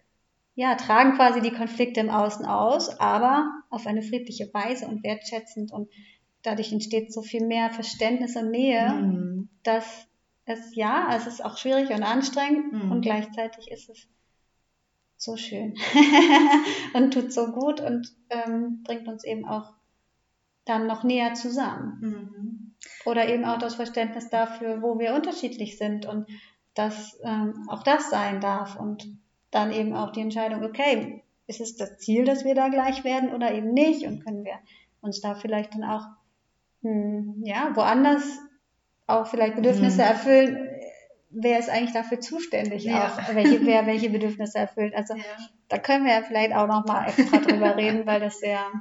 [0.55, 5.71] ja, tragen quasi die Konflikte im Außen aus, aber auf eine friedliche Weise und wertschätzend
[5.71, 5.89] und
[6.41, 9.49] dadurch entsteht so viel mehr Verständnis und Nähe, Mhm.
[9.63, 10.07] dass
[10.45, 12.91] es ja, es ist auch schwierig und anstrengend Mhm.
[12.91, 14.07] und gleichzeitig ist es
[15.17, 15.75] so schön
[16.93, 19.73] und tut so gut und ähm, bringt uns eben auch
[20.65, 21.97] dann noch näher zusammen.
[22.01, 22.75] Mhm.
[23.05, 26.25] Oder eben auch das Verständnis dafür, wo wir unterschiedlich sind und
[26.73, 29.05] dass ähm, auch das sein darf und
[29.51, 33.33] dann eben auch die Entscheidung, okay, ist es das Ziel, dass wir da gleich werden
[33.33, 34.59] oder eben nicht und können wir
[35.01, 36.05] uns da vielleicht dann auch
[36.83, 38.23] hm, ja woanders
[39.07, 40.07] auch vielleicht Bedürfnisse Mhm.
[40.07, 40.69] erfüllen.
[41.31, 43.07] Wer ist eigentlich dafür zuständig Ja.
[43.07, 44.95] auch, welche, wer welche Bedürfnisse erfüllt?
[44.95, 45.23] Also Ja.
[45.67, 48.71] da können wir ja vielleicht auch noch mal extra drüber reden, weil das sehr,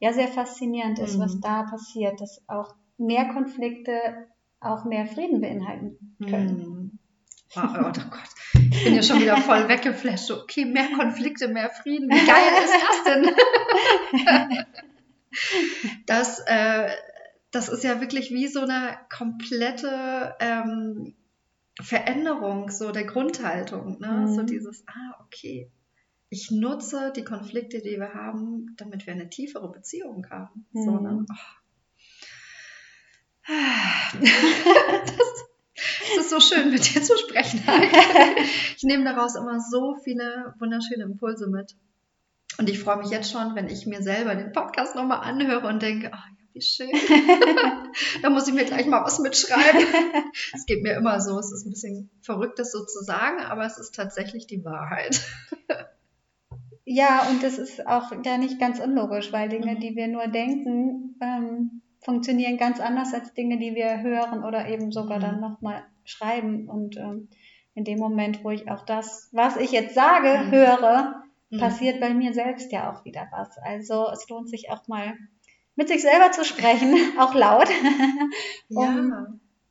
[0.00, 1.22] ja, sehr faszinierend ist, Mhm.
[1.22, 4.26] was da passiert, dass auch mehr Konflikte
[4.60, 6.56] auch mehr Frieden beinhalten können.
[6.58, 6.95] Mhm.
[7.54, 10.30] Wow, oh Gott, ich bin ja schon wieder voll weggeflasht.
[10.30, 12.08] Okay, mehr Konflikte, mehr Frieden.
[12.10, 14.66] Wie geil ist das denn?
[16.06, 16.88] Das, äh,
[17.50, 21.14] das ist ja wirklich wie so eine komplette ähm,
[21.80, 23.98] Veränderung so der Grundhaltung.
[24.00, 24.08] Ne?
[24.08, 24.34] Mhm.
[24.34, 25.70] So dieses, ah, okay,
[26.28, 30.66] ich nutze die Konflikte, die wir haben, damit wir eine tiefere Beziehung haben.
[30.72, 31.10] So, ne?
[31.12, 31.26] Mhm.
[31.30, 31.34] Oh.
[35.06, 35.45] Das,
[35.76, 37.62] es ist so schön, mit dir zu sprechen.
[38.76, 41.76] Ich nehme daraus immer so viele wunderschöne Impulse mit.
[42.58, 45.80] Und ich freue mich jetzt schon, wenn ich mir selber den Podcast nochmal anhöre und
[45.82, 46.90] denke, ach ja, wie schön.
[48.22, 49.86] da muss ich mir gleich mal was mitschreiben.
[50.54, 53.64] Es geht mir immer so, es ist ein bisschen verrückt, das so zu sagen, aber
[53.64, 55.20] es ist tatsächlich die Wahrheit.
[56.84, 59.80] Ja, und das ist auch ja nicht ganz unlogisch, weil Dinge, Mhm.
[59.80, 64.90] die wir nur denken, ähm, funktionieren ganz anders als Dinge, die wir hören oder eben
[64.92, 65.22] sogar Mhm.
[65.22, 66.68] dann nochmal schreiben.
[66.70, 67.28] Und ähm,
[67.74, 70.50] in dem Moment, wo ich auch das, was ich jetzt sage, Mhm.
[70.52, 71.58] höre, Mhm.
[71.58, 73.58] passiert bei mir selbst ja auch wieder was.
[73.58, 75.14] Also es lohnt sich auch mal
[75.74, 77.68] mit sich selber zu sprechen, auch laut,
[78.70, 79.26] um Ja,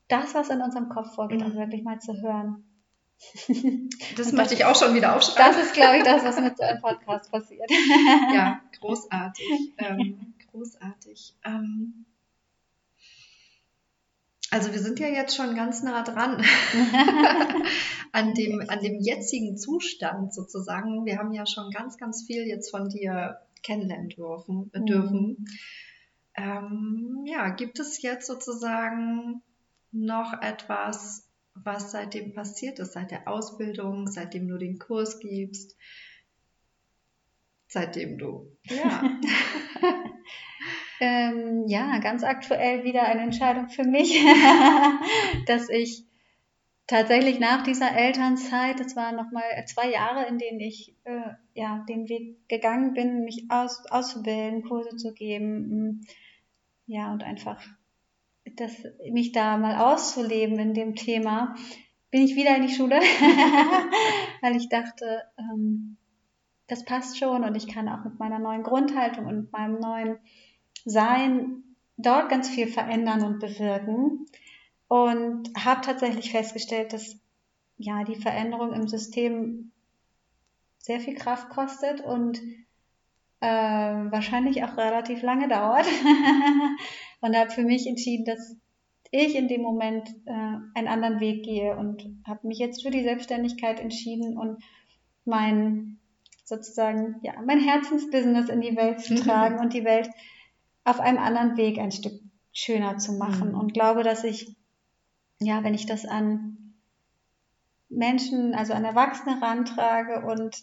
[0.07, 1.47] das, was in unserem Kopf vorgeht, Mhm.
[1.47, 2.63] auch wirklich mal zu hören.
[4.17, 5.53] das möchte ich auch schon wieder aufschreiben.
[5.55, 7.69] Das ist, glaube ich, das, was mit so einem Podcast passiert.
[8.33, 9.73] ja, großartig.
[9.77, 11.33] Ähm, großartig.
[11.45, 12.05] Ähm,
[14.51, 16.43] also wir sind ja jetzt schon ganz nah dran
[18.11, 21.05] an dem, an dem jetzigen Zustand sozusagen.
[21.05, 24.71] Wir haben ja schon ganz, ganz viel jetzt von dir kennenlernen dürfen.
[24.73, 24.85] Mhm.
[24.85, 25.45] dürfen.
[26.35, 29.41] Ähm, ja, gibt es jetzt sozusagen
[29.91, 35.77] noch etwas, was seitdem passiert ist, seit der Ausbildung, seitdem du den Kurs gibst,
[37.67, 39.01] seitdem du, ja,
[40.99, 44.13] Ähm, ja, ganz aktuell wieder eine Entscheidung für mich,
[45.47, 46.05] dass ich
[46.87, 52.07] tatsächlich nach dieser Elternzeit, das waren nochmal zwei Jahre, in denen ich äh, ja, den
[52.07, 56.01] Weg gegangen bin, mich aus, auszubilden, Kurse zu geben, mm,
[56.87, 57.61] ja, und einfach
[58.55, 61.55] das, mich da mal auszuleben in dem Thema,
[62.11, 62.99] bin ich wieder in die Schule,
[64.41, 65.97] weil ich dachte, ähm,
[66.67, 70.19] das passt schon und ich kann auch mit meiner neuen Grundhaltung und meinem neuen
[70.85, 71.63] Sein
[71.97, 74.25] dort ganz viel verändern und bewirken.
[74.87, 77.17] Und habe tatsächlich festgestellt, dass
[77.77, 79.71] ja, die Veränderung im System
[80.77, 82.39] sehr viel Kraft kostet und
[83.41, 85.85] äh, wahrscheinlich auch relativ lange dauert.
[87.21, 88.55] und habe für mich entschieden, dass
[89.11, 90.31] ich in dem Moment äh,
[90.73, 94.63] einen anderen Weg gehe und habe mich jetzt für die Selbstständigkeit entschieden und
[95.25, 95.99] mein
[96.43, 100.09] sozusagen ja mein Herzensbusiness in die Welt zu tragen und die Welt
[100.85, 102.13] auf einem anderen Weg ein Stück
[102.53, 103.49] schöner zu machen.
[103.49, 103.59] Mhm.
[103.59, 104.55] und glaube, dass ich
[105.39, 106.73] ja, wenn ich das an
[107.89, 110.55] Menschen, also an Erwachsene rantrage und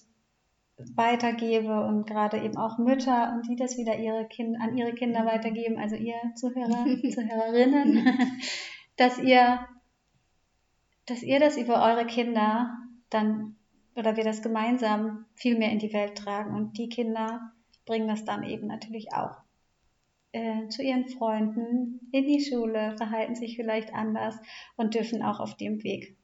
[0.97, 5.25] weitergebe und gerade eben auch Mütter und die das wieder ihre kind, an ihre Kinder
[5.27, 8.07] weitergeben, also ihr Zuhörer, Zuhörerinnen,
[8.97, 9.67] dass ihr,
[11.07, 12.77] dass ihr das über eure Kinder
[13.11, 13.57] dann
[13.95, 16.57] oder wir das gemeinsam viel mehr in die Welt tragen.
[16.57, 17.53] Und die Kinder
[17.85, 19.42] bringen das dann eben natürlich auch
[20.33, 24.37] äh, zu ihren Freunden in die Schule, verhalten sich vielleicht anders
[24.77, 26.17] und dürfen auch auf dem Weg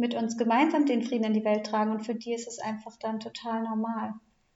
[0.00, 2.96] mit uns gemeinsam den Frieden in die Welt tragen und für die ist es einfach
[2.96, 4.14] dann total normal.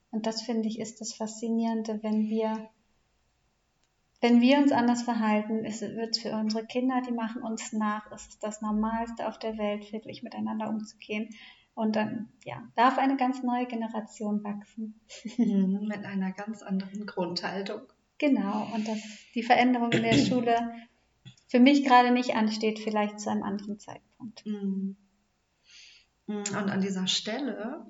[0.09, 2.69] Und das finde ich ist das Faszinierende, wenn wir
[4.21, 8.25] wenn wir uns anders verhalten, wird es für unsere Kinder, die machen uns nach, es
[8.25, 11.29] ist das Normalste auf der Welt, friedlich miteinander umzugehen.
[11.75, 14.99] Und dann ja, darf eine ganz neue Generation wachsen.
[15.37, 17.81] Mit einer ganz anderen Grundhaltung.
[18.17, 18.99] Genau, und dass
[19.33, 20.57] die Veränderung in der Schule
[21.47, 24.45] für mich gerade nicht ansteht, vielleicht zu einem anderen Zeitpunkt.
[24.45, 24.95] Mhm.
[26.27, 27.85] Und an dieser Stelle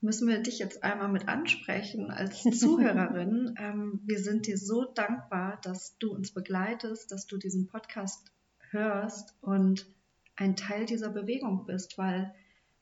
[0.00, 3.54] müssen wir dich jetzt einmal mit ansprechen als Zuhörerin.
[3.58, 8.32] ähm, wir sind dir so dankbar, dass du uns begleitest, dass du diesen Podcast
[8.70, 9.86] hörst und
[10.36, 12.34] ein Teil dieser Bewegung bist, weil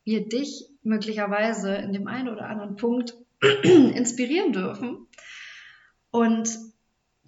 [0.05, 3.17] wir dich möglicherweise in dem einen oder anderen Punkt
[3.63, 5.07] inspirieren dürfen
[6.11, 6.49] und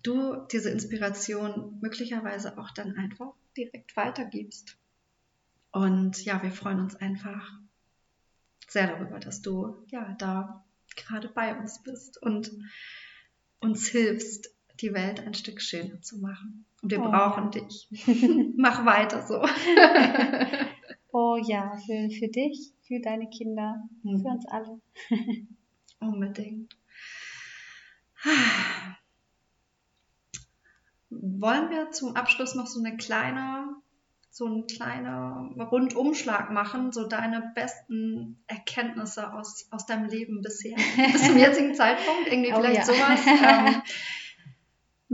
[0.02, 4.76] du diese Inspiration möglicherweise auch dann einfach direkt weitergibst.
[5.70, 7.52] Und ja, wir freuen uns einfach
[8.68, 10.64] sehr darüber, dass du ja da
[10.96, 12.50] gerade bei uns bist und
[13.60, 16.64] uns hilfst, die Welt ein Stück schöner zu machen.
[16.82, 17.10] Und wir oh.
[17.10, 17.88] brauchen dich.
[18.56, 19.42] Mach weiter so.
[21.12, 24.22] oh ja, für, für dich, für deine Kinder, mhm.
[24.22, 24.80] für uns alle.
[26.02, 26.76] Unbedingt.
[31.10, 33.76] Wollen wir zum Abschluss noch so eine kleine
[34.34, 40.76] so ein kleiner Rundumschlag machen, so deine besten Erkenntnisse aus, aus deinem Leben bisher,
[41.12, 42.94] bis zum jetzigen Zeitpunkt, irgendwie oh, vielleicht ja.
[42.94, 43.20] sowas.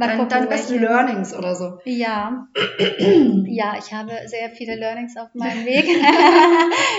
[0.01, 1.81] Ähm, Dein, deine besten Learnings oder so.
[1.85, 2.47] Ja.
[3.47, 5.87] ja, ich habe sehr viele Learnings auf meinem Weg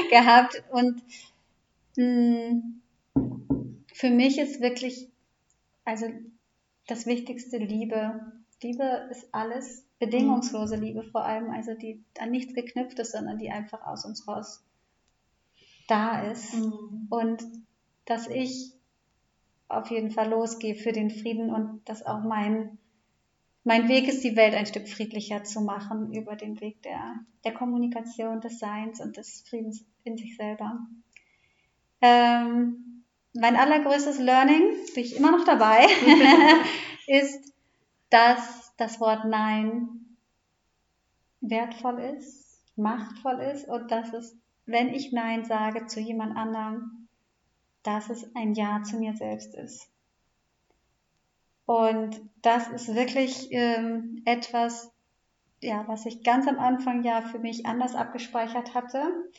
[0.10, 1.02] gehabt und
[1.96, 2.79] mh, hm,
[4.00, 5.10] für mich ist wirklich,
[5.84, 6.06] also
[6.88, 8.32] das Wichtigste Liebe.
[8.64, 10.84] Liebe ist alles bedingungslose mhm.
[10.84, 14.64] Liebe vor allem, also die an nichts geknüpft ist, sondern die einfach aus uns raus
[15.90, 16.54] da ist.
[16.56, 17.08] Mhm.
[17.10, 17.44] Und
[18.06, 18.72] dass ich
[19.68, 22.78] auf jeden Fall losgehe für den Frieden und dass auch mein,
[23.66, 27.54] mein Weg ist, die Welt ein Stück friedlicher zu machen über den Weg der, der
[27.54, 30.88] Kommunikation, des Seins und des Friedens in sich selber.
[32.00, 32.89] Ähm,
[33.34, 35.86] mein allergrößtes Learning, bin ich immer noch dabei,
[37.08, 37.54] ist,
[38.10, 40.18] dass das Wort Nein
[41.42, 47.08] wertvoll ist, machtvoll ist und dass es, wenn ich Nein sage zu jemand anderem,
[47.84, 49.90] dass es ein Ja zu mir selbst ist.
[51.66, 54.92] Und das ist wirklich ähm, etwas,
[55.62, 59.30] ja, was ich ganz am Anfang ja für mich anders abgespeichert hatte.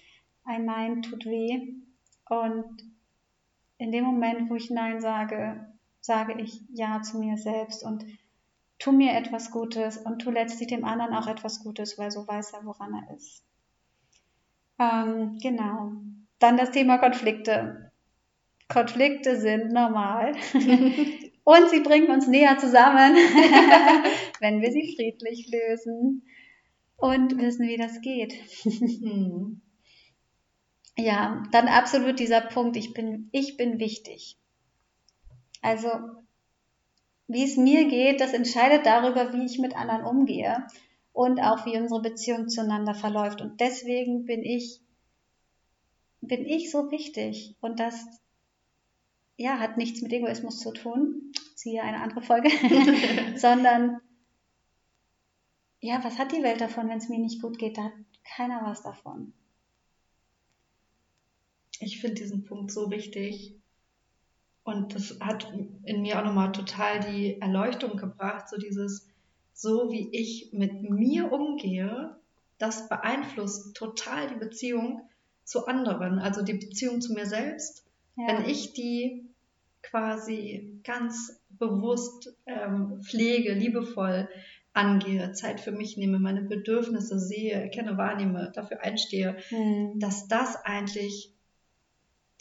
[0.44, 1.74] Ein Nein tut weh.
[2.28, 2.89] Und
[3.80, 5.66] in dem Moment, wo ich Nein sage,
[6.00, 7.82] sage ich Ja zu mir selbst.
[7.82, 8.04] Und
[8.78, 12.52] tu mir etwas Gutes und tu letztlich dem anderen auch etwas Gutes, weil so weiß
[12.52, 13.42] er, woran er ist.
[14.78, 15.92] Ähm, genau.
[16.38, 17.90] Dann das Thema Konflikte.
[18.68, 20.32] Konflikte sind normal
[21.44, 23.16] und sie bringen uns näher zusammen,
[24.40, 26.22] wenn wir sie friedlich lösen
[26.96, 28.34] und wissen, wie das geht.
[30.96, 34.36] Ja, dann absolut dieser Punkt, ich bin, ich bin wichtig.
[35.62, 35.88] Also
[37.32, 40.66] wie es mir geht, das entscheidet darüber, wie ich mit anderen umgehe
[41.12, 43.40] und auch wie unsere Beziehung zueinander verläuft.
[43.40, 44.80] Und deswegen bin ich,
[46.20, 47.54] bin ich so wichtig.
[47.60, 48.04] Und das,
[49.36, 51.32] ja, hat nichts mit Egoismus zu tun.
[51.54, 52.50] Siehe eine andere Folge.
[53.36, 54.00] Sondern,
[55.80, 57.78] ja, was hat die Welt davon, wenn es mir nicht gut geht?
[57.78, 57.92] Da hat
[58.24, 59.34] keiner was davon.
[61.80, 63.54] Ich finde diesen Punkt so wichtig.
[64.62, 65.52] Und das hat
[65.84, 69.08] in mir auch nochmal total die Erleuchtung gebracht, so dieses,
[69.54, 72.14] so wie ich mit mir umgehe,
[72.58, 75.08] das beeinflusst total die Beziehung
[75.44, 77.84] zu anderen, also die Beziehung zu mir selbst.
[78.16, 78.28] Ja.
[78.28, 79.24] Wenn ich die
[79.82, 84.28] quasi ganz bewusst ähm, pflege, liebevoll
[84.74, 89.98] angehe, Zeit für mich nehme, meine Bedürfnisse sehe, erkenne, wahrnehme, dafür einstehe, mhm.
[89.98, 91.32] dass das eigentlich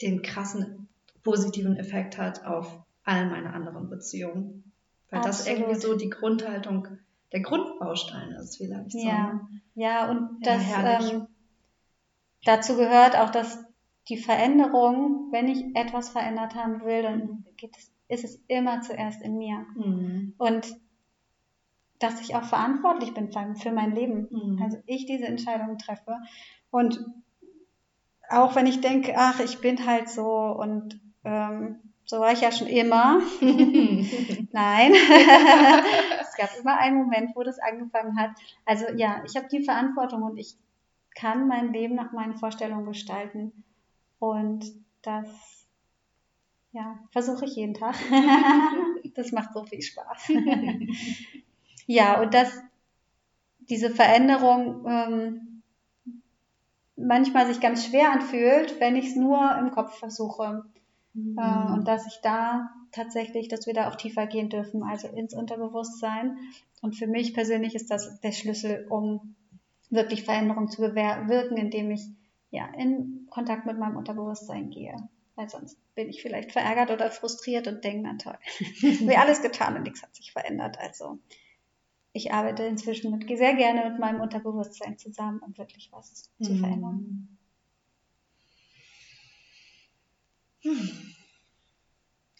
[0.02, 0.88] den krassen
[1.22, 4.72] positiven Effekt hat auf all meine anderen Beziehungen.
[5.10, 5.38] Weil Absolut.
[5.38, 6.88] das irgendwie so die Grundhaltung,
[7.32, 8.94] der Grundbaustein ist, vielleicht.
[8.94, 9.80] Ja, so.
[9.80, 10.62] ja, und das
[11.12, 11.26] ähm,
[12.44, 13.64] dazu gehört auch, dass
[14.08, 19.36] die Veränderung, wenn ich etwas verändert haben will, dann es, ist es immer zuerst in
[19.36, 19.66] mir.
[19.76, 20.34] Mhm.
[20.38, 20.76] Und
[21.98, 24.28] dass ich auch verantwortlich bin für mein Leben.
[24.30, 24.62] Mhm.
[24.62, 26.16] Also ich diese Entscheidungen treffe.
[26.70, 27.04] Und
[28.30, 32.50] auch wenn ich denke, ach, ich bin halt so und ähm, so war ich ja
[32.52, 33.20] schon immer.
[34.52, 34.92] Nein,
[36.20, 38.30] es gab immer einen Moment, wo das angefangen hat.
[38.64, 40.56] Also ja, ich habe die Verantwortung und ich
[41.14, 43.64] kann mein Leben nach meinen Vorstellungen gestalten.
[44.18, 44.64] Und
[45.02, 45.66] das
[46.72, 47.96] ja, versuche ich jeden Tag.
[49.14, 50.32] das macht so viel Spaß.
[51.86, 52.60] ja, und dass
[53.58, 55.49] diese Veränderung ähm,
[57.06, 60.64] manchmal sich ganz schwer anfühlt, wenn ich es nur im Kopf versuche.
[61.14, 61.38] Mhm.
[61.38, 65.34] Äh, und dass ich da tatsächlich, dass wir da auch tiefer gehen dürfen, also ins
[65.34, 66.36] Unterbewusstsein.
[66.82, 69.34] Und für mich persönlich ist das der Schlüssel, um
[69.90, 72.02] wirklich Veränderung zu bewirken, indem ich
[72.50, 74.94] ja in Kontakt mit meinem Unterbewusstsein gehe.
[75.36, 78.38] Weil sonst bin ich vielleicht verärgert oder frustriert und denke, na toll,
[78.80, 80.78] wir alles getan und nichts hat sich verändert.
[80.78, 81.18] Also
[82.12, 86.44] ich arbeite inzwischen mit, sehr gerne mit meinem Unterbewusstsein zusammen, um wirklich was mhm.
[86.44, 87.38] zu verändern.
[90.62, 91.14] Hm.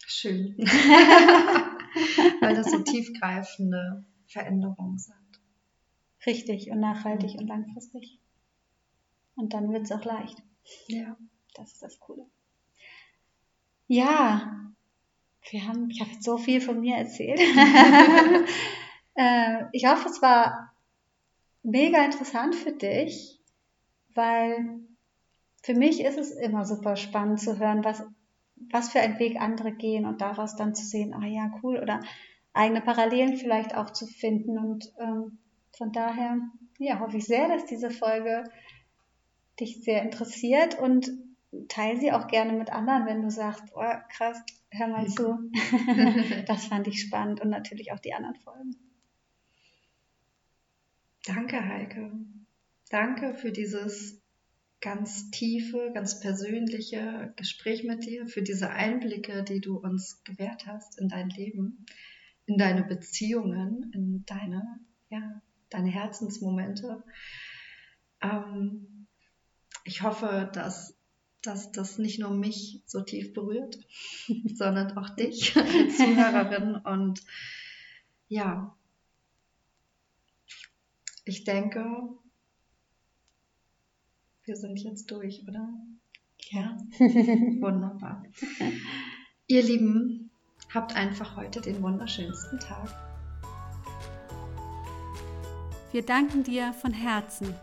[0.05, 0.55] Schön.
[2.41, 5.15] Weil das so tiefgreifende Veränderungen sind.
[6.25, 7.39] Richtig und nachhaltig mhm.
[7.39, 8.19] und langfristig.
[9.35, 10.43] Und dann wird es auch leicht.
[10.87, 11.17] Ja.
[11.55, 12.25] Das ist das Coole.
[13.87, 14.71] Ja,
[15.49, 17.39] wir haben, ich habe jetzt so viel von mir erzählt.
[19.15, 20.71] äh, ich hoffe, es war
[21.63, 23.39] mega interessant für dich,
[24.13, 24.79] weil
[25.63, 28.03] für mich ist es immer super spannend zu hören, was,
[28.71, 32.01] was für einen Weg andere gehen und daraus dann zu sehen, ah ja, cool, oder
[32.53, 34.57] eigene Parallelen vielleicht auch zu finden.
[34.57, 35.37] Und ähm,
[35.77, 36.37] von daher,
[36.79, 38.43] ja, hoffe ich sehr, dass diese Folge
[39.59, 41.11] dich sehr interessiert und
[41.67, 44.41] teile sie auch gerne mit anderen, wenn du sagst, oh, krass,
[44.71, 45.37] hör mal zu.
[46.47, 48.75] das fand ich spannend und natürlich auch die anderen Folgen.
[51.25, 52.11] Danke, Heike.
[52.89, 54.21] Danke für dieses
[54.81, 60.99] ganz tiefe, ganz persönliche Gespräch mit dir, für diese Einblicke, die du uns gewährt hast
[60.99, 61.85] in dein Leben,
[62.47, 64.63] in deine Beziehungen, in deine,
[65.09, 67.03] ja, deine Herzensmomente.
[68.21, 69.07] Ähm,
[69.83, 70.97] ich hoffe, dass,
[71.43, 73.77] dass das nicht nur mich so tief berührt,
[74.55, 75.53] sondern auch dich
[75.97, 76.75] Zuhörerin.
[76.77, 77.21] Und
[78.27, 78.75] ja,
[81.23, 81.85] ich denke,
[84.43, 85.69] wir sind jetzt durch, oder?
[86.49, 86.77] Ja.
[86.99, 88.23] Wunderbar.
[89.47, 90.31] Ihr Lieben,
[90.73, 92.89] habt einfach heute den wunderschönsten Tag.
[95.91, 97.53] Wir danken dir von Herzen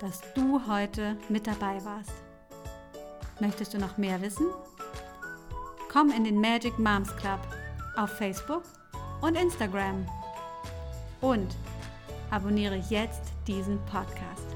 [0.00, 2.12] dass du heute mit dabei warst.
[3.38, 4.46] Möchtest du noch mehr wissen?
[5.92, 7.40] Komm in den Magic Moms Club
[7.96, 8.62] auf Facebook
[9.20, 10.06] und Instagram.
[11.20, 11.54] Und
[12.30, 14.49] abonniere jetzt diesen Podcast.